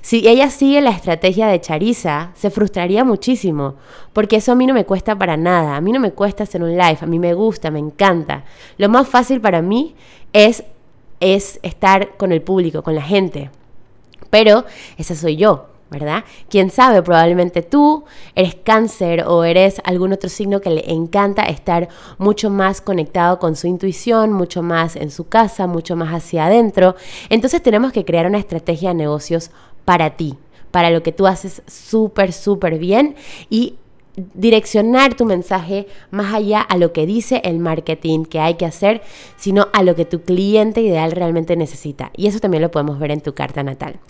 Si 0.00 0.26
ella 0.26 0.50
sigue 0.50 0.80
la 0.80 0.90
estrategia 0.90 1.46
de 1.46 1.60
Charisa, 1.60 2.32
se 2.34 2.50
frustraría 2.50 3.04
muchísimo, 3.04 3.76
porque 4.12 4.36
eso 4.36 4.50
a 4.50 4.56
mí 4.56 4.66
no 4.66 4.74
me 4.74 4.86
cuesta 4.86 5.16
para 5.16 5.36
nada, 5.36 5.76
a 5.76 5.80
mí 5.80 5.92
no 5.92 6.00
me 6.00 6.10
cuesta 6.10 6.42
hacer 6.42 6.64
un 6.64 6.72
live, 6.72 6.98
a 7.00 7.06
mí 7.06 7.20
me 7.20 7.32
gusta, 7.32 7.70
me 7.70 7.78
encanta. 7.78 8.42
Lo 8.76 8.88
más 8.88 9.06
fácil 9.06 9.40
para 9.40 9.62
mí 9.62 9.94
es, 10.32 10.64
es 11.20 11.60
estar 11.62 12.16
con 12.16 12.32
el 12.32 12.42
público, 12.42 12.82
con 12.82 12.96
la 12.96 13.02
gente. 13.02 13.50
Pero 14.30 14.64
esa 14.96 15.14
soy 15.14 15.36
yo. 15.36 15.77
¿Verdad? 15.90 16.24
Quién 16.48 16.70
sabe, 16.70 17.02
probablemente 17.02 17.62
tú 17.62 18.04
eres 18.34 18.56
cáncer 18.56 19.24
o 19.26 19.44
eres 19.44 19.80
algún 19.84 20.12
otro 20.12 20.28
signo 20.28 20.60
que 20.60 20.70
le 20.70 20.90
encanta 20.90 21.42
estar 21.44 21.88
mucho 22.18 22.50
más 22.50 22.80
conectado 22.80 23.38
con 23.38 23.56
su 23.56 23.66
intuición, 23.66 24.32
mucho 24.32 24.62
más 24.62 24.96
en 24.96 25.10
su 25.10 25.28
casa, 25.28 25.66
mucho 25.66 25.96
más 25.96 26.12
hacia 26.12 26.46
adentro. 26.46 26.94
Entonces 27.30 27.62
tenemos 27.62 27.92
que 27.92 28.04
crear 28.04 28.26
una 28.26 28.38
estrategia 28.38 28.90
de 28.90 28.96
negocios 28.96 29.50
para 29.84 30.16
ti, 30.16 30.36
para 30.70 30.90
lo 30.90 31.02
que 31.02 31.12
tú 31.12 31.26
haces 31.26 31.62
súper, 31.66 32.32
súper 32.32 32.78
bien 32.78 33.16
y 33.48 33.76
direccionar 34.34 35.14
tu 35.14 35.24
mensaje 35.24 35.86
más 36.10 36.34
allá 36.34 36.60
a 36.60 36.76
lo 36.76 36.92
que 36.92 37.06
dice 37.06 37.40
el 37.44 37.58
marketing 37.58 38.24
que 38.24 38.40
hay 38.40 38.54
que 38.54 38.66
hacer, 38.66 39.02
sino 39.36 39.68
a 39.72 39.82
lo 39.82 39.94
que 39.94 40.04
tu 40.04 40.22
cliente 40.22 40.80
ideal 40.80 41.12
realmente 41.12 41.56
necesita. 41.56 42.10
Y 42.16 42.26
eso 42.26 42.40
también 42.40 42.62
lo 42.62 42.70
podemos 42.70 42.98
ver 42.98 43.10
en 43.10 43.20
tu 43.20 43.34
carta 43.34 43.62
natal. 43.62 44.00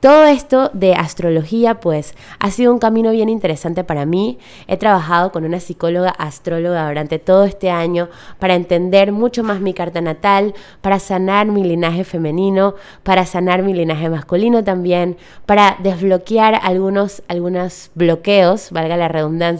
Todo 0.00 0.24
esto 0.24 0.70
de 0.72 0.94
astrología, 0.94 1.80
pues, 1.80 2.14
ha 2.38 2.50
sido 2.50 2.72
un 2.72 2.78
camino 2.78 3.10
bien 3.10 3.28
interesante 3.28 3.84
para 3.84 4.06
mí. 4.06 4.38
He 4.66 4.76
trabajado 4.76 5.32
con 5.32 5.44
una 5.44 5.60
psicóloga 5.60 6.10
astróloga 6.10 6.88
durante 6.88 7.18
todo 7.18 7.44
este 7.44 7.70
año 7.70 8.08
para 8.38 8.54
entender 8.54 9.12
mucho 9.12 9.42
más 9.42 9.60
mi 9.60 9.74
carta 9.74 10.00
natal, 10.00 10.54
para 10.80 10.98
sanar 10.98 11.46
mi 11.46 11.64
linaje 11.64 12.04
femenino, 12.04 12.74
para 13.02 13.26
sanar 13.26 13.62
mi 13.62 13.74
linaje 13.74 14.08
masculino 14.08 14.64
también, 14.64 15.16
para 15.46 15.76
desbloquear 15.82 16.58
algunos, 16.62 17.22
algunos 17.28 17.90
bloqueos, 17.94 18.70
valga 18.70 18.96
la 18.96 19.08
redundancia, 19.08 19.57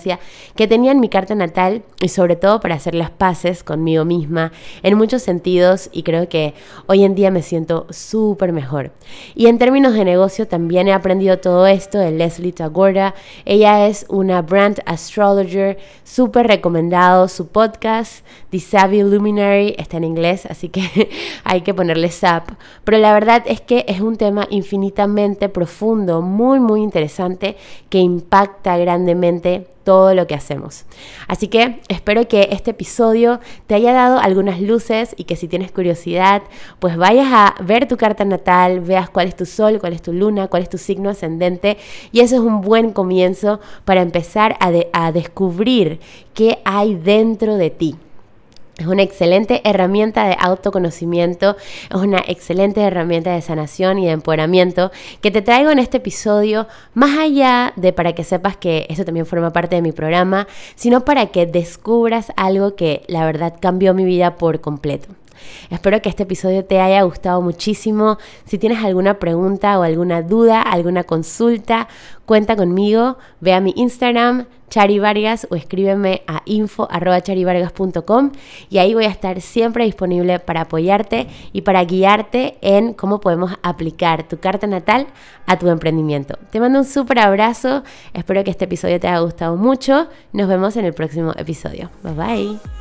que 0.55 0.67
tenía 0.67 0.93
en 0.93 1.01
mi 1.01 1.09
carta 1.09 1.35
natal 1.35 1.83
y 2.01 2.09
sobre 2.09 2.37
todo 2.37 2.61
para 2.61 2.75
hacer 2.75 2.95
las 2.95 3.11
paces 3.11 3.63
conmigo 3.63 4.05
misma 4.05 4.53
en 4.83 4.97
muchos 4.97 5.23
sentidos 5.23 5.89
y 5.93 6.03
creo 6.03 6.29
que 6.29 6.55
hoy 6.87 7.05
en 7.05 7.15
día 7.15 7.31
me 7.31 7.43
siento 7.43 7.87
súper 7.91 8.53
mejor. 8.53 8.93
Y 9.35 9.47
en 9.47 9.59
términos 9.59 9.95
de 9.95 10.05
negocio 10.05 10.47
también 10.47 10.89
he 10.89 10.93
aprendido 10.93 11.39
todo 11.39 11.67
esto 11.67 11.99
de 11.99 12.11
Leslie 12.11 12.53
Tagora. 12.53 13.15
Ella 13.45 13.87
es 13.87 14.07
una 14.09 14.43
brand 14.43 14.81
astrologer, 14.87 15.79
súper 16.05 16.47
recomendado 16.47 17.29
su 17.29 17.49
podcast, 17.49 18.25
The 18.51 18.61
Savvy 18.61 19.03
Luminary, 19.03 19.75
está 19.79 19.97
en 19.97 20.05
inglés, 20.05 20.47
así 20.47 20.69
que 20.69 21.11
hay 21.45 21.63
que 21.63 21.75
ponerle 21.75 22.11
zap. 22.11 22.51
Pero 22.85 22.99
la 22.99 23.13
verdad 23.13 23.43
es 23.47 23.61
que 23.61 23.85
es 23.89 24.01
un 24.01 24.17
tema 24.17 24.47
infinitamente 24.51 25.49
profundo, 25.49 26.23
muy, 26.23 26.61
muy 26.61 26.83
interesante, 26.83 27.57
que 27.89 27.99
impacta 27.99 28.77
grandemente 28.77 29.67
todo 29.88 30.12
lo 30.12 30.27
que 30.27 30.35
hacemos. 30.35 30.85
Así 31.29 31.48
que 31.48 31.81
espero 31.88 32.29
que 32.29 32.51
este 32.53 32.72
episodio 32.72 33.40
te 33.66 33.74
haya 33.74 33.94
dado 33.94 34.18
algunas 34.18 34.61
luces 34.61 35.14
y 35.16 35.24
que 35.24 35.35
si 35.35 35.48
tienes 35.48 35.72
curiosidad, 35.72 36.42
pues 36.79 36.98
vayas 36.98 37.29
a 37.33 37.55
ver 37.62 37.88
tu 37.88 37.96
carta 37.96 38.27
natal, 38.27 38.81
veas 38.81 39.09
cuál 39.09 39.29
es 39.29 39.35
tu 39.35 39.46
sol, 39.46 39.79
cuál 39.81 39.94
es 39.94 40.03
tu 40.03 40.12
luna, 40.12 40.48
cuál 40.48 40.62
es 40.62 40.68
tu 40.68 40.77
signo 40.77 41.09
ascendente 41.09 41.79
y 42.12 42.20
eso 42.20 42.35
es 42.35 42.42
un 42.42 42.61
buen 42.61 42.92
comienzo 42.92 43.61
para 43.87 44.03
empezar 44.03 44.59
a, 44.61 44.70
a 44.92 45.11
descubrir 45.11 46.01
qué 46.35 46.59
hay 46.66 46.94
dentro 46.94 47.57
de 47.57 47.70
ti. 47.70 47.96
Es 48.79 48.87
una 48.87 49.03
excelente 49.03 49.61
herramienta 49.64 50.29
de 50.29 50.37
autoconocimiento, 50.38 51.57
es 51.91 51.97
una 51.97 52.23
excelente 52.27 52.81
herramienta 52.81 53.35
de 53.35 53.43
sanación 53.43 53.99
y 53.99 54.07
de 54.07 54.12
empoderamiento 54.12 54.93
que 55.21 55.33
te 55.33 55.43
traigo 55.43 55.73
en 55.73 55.81
este 55.81 55.97
episodio, 55.97 56.69
más 56.95 57.19
allá 57.19 57.73
de 57.75 57.93
para 57.93 58.14
que 58.14 58.23
sepas 58.23 58.57
que 58.57 58.87
esto 58.88 59.05
también 59.05 59.27
forma 59.27 59.53
parte 59.53 59.75
de 59.75 59.83
mi 59.83 59.91
programa, 59.91 60.47
sino 60.77 61.05
para 61.05 61.27
que 61.27 61.45
descubras 61.45 62.33
algo 62.37 62.77
que 62.77 63.03
la 63.09 63.27
verdad 63.27 63.55
cambió 63.61 63.95
mi 63.95 64.05
vida 64.05 64.37
por 64.37 64.61
completo. 64.61 65.09
Espero 65.70 66.01
que 66.03 66.09
este 66.09 66.24
episodio 66.24 66.64
te 66.64 66.81
haya 66.81 67.03
gustado 67.03 67.40
muchísimo. 67.42 68.18
Si 68.44 68.59
tienes 68.59 68.85
alguna 68.85 69.18
pregunta 69.18 69.79
o 69.79 69.83
alguna 69.83 70.22
duda, 70.22 70.62
alguna 70.62 71.05
consulta, 71.05 71.88
cuenta 72.27 72.57
conmigo. 72.57 73.18
Ve 73.40 73.55
a 73.55 73.61
mi 73.61 73.72
Instagram, 73.77 74.46
Chari 74.68 74.98
Vargas, 74.98 75.46
o 75.51 75.57
escríbeme 75.57 76.22
a 76.27 76.42
info.charivargas.com 76.44 78.33
y 78.68 78.79
ahí 78.79 78.94
voy 78.94 79.07
a 79.07 79.11
estar 79.11 79.40
siempre 79.40 79.85
disponible 79.85 80.38
para 80.38 80.62
apoyarte 80.62 81.27
y 81.53 81.62
para 81.62 81.85
guiarte 81.85 82.59
en 82.61 82.92
cómo 82.92 83.20
podemos 83.20 83.53
aplicar 83.62 84.29
tu 84.29 84.38
carta 84.38 84.66
natal 84.66 85.07
a 85.46 85.59
tu 85.59 85.68
emprendimiento. 85.68 86.38
Te 86.51 86.61
mando 86.61 86.81
un 86.81 86.85
súper 86.85 87.18
abrazo. 87.18 87.83
Espero 88.12 88.44
que 88.44 88.51
este 88.51 88.66
episodio 88.66 89.01
te 89.01 89.09
haya 89.09 89.20
gustado 89.20 89.57
mucho. 89.57 90.09
Nos 90.33 90.48
vemos 90.48 90.77
en 90.77 90.85
el 90.85 90.92
próximo 90.92 91.33
episodio. 91.37 91.90
Bye 92.03 92.12
bye. 92.12 92.78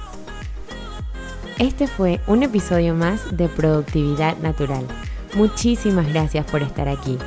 Este 1.59 1.87
fue 1.87 2.19
un 2.27 2.43
episodio 2.43 2.93
más 2.93 3.35
de 3.35 3.49
Productividad 3.49 4.37
Natural. 4.37 4.85
Muchísimas 5.35 6.07
gracias 6.07 6.45
por 6.45 6.61
estar 6.61 6.87
aquí. 6.87 7.17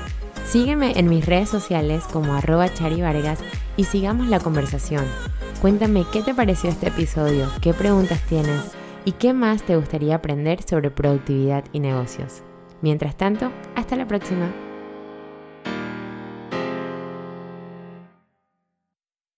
Sígueme 0.47 0.93
en 0.97 1.09
mis 1.09 1.27
redes 1.27 1.49
sociales 1.49 2.05
como 2.13 2.35
arroba 2.35 2.73
charivargas 2.73 3.41
y 3.77 3.85
sigamos 3.85 4.29
la 4.29 4.39
conversación. 4.39 5.05
Cuéntame 5.61 6.05
qué 6.13 6.23
te 6.23 6.33
pareció 6.33 6.71
este 6.71 6.89
episodio, 6.89 7.49
qué 7.61 7.75
preguntas 7.75 8.21
tienes 8.29 8.71
y 9.05 9.13
qué 9.13 9.33
más 9.33 9.65
te 9.65 9.77
gustaría 9.77 10.15
aprender 10.15 10.63
sobre 10.63 10.93
productividad 10.93 11.65
y 11.73 11.81
negocios. 11.81 12.43
Mientras 12.83 13.17
tanto, 13.17 13.51
hasta 13.75 13.97
la 13.97 14.07
próxima. 14.07 14.70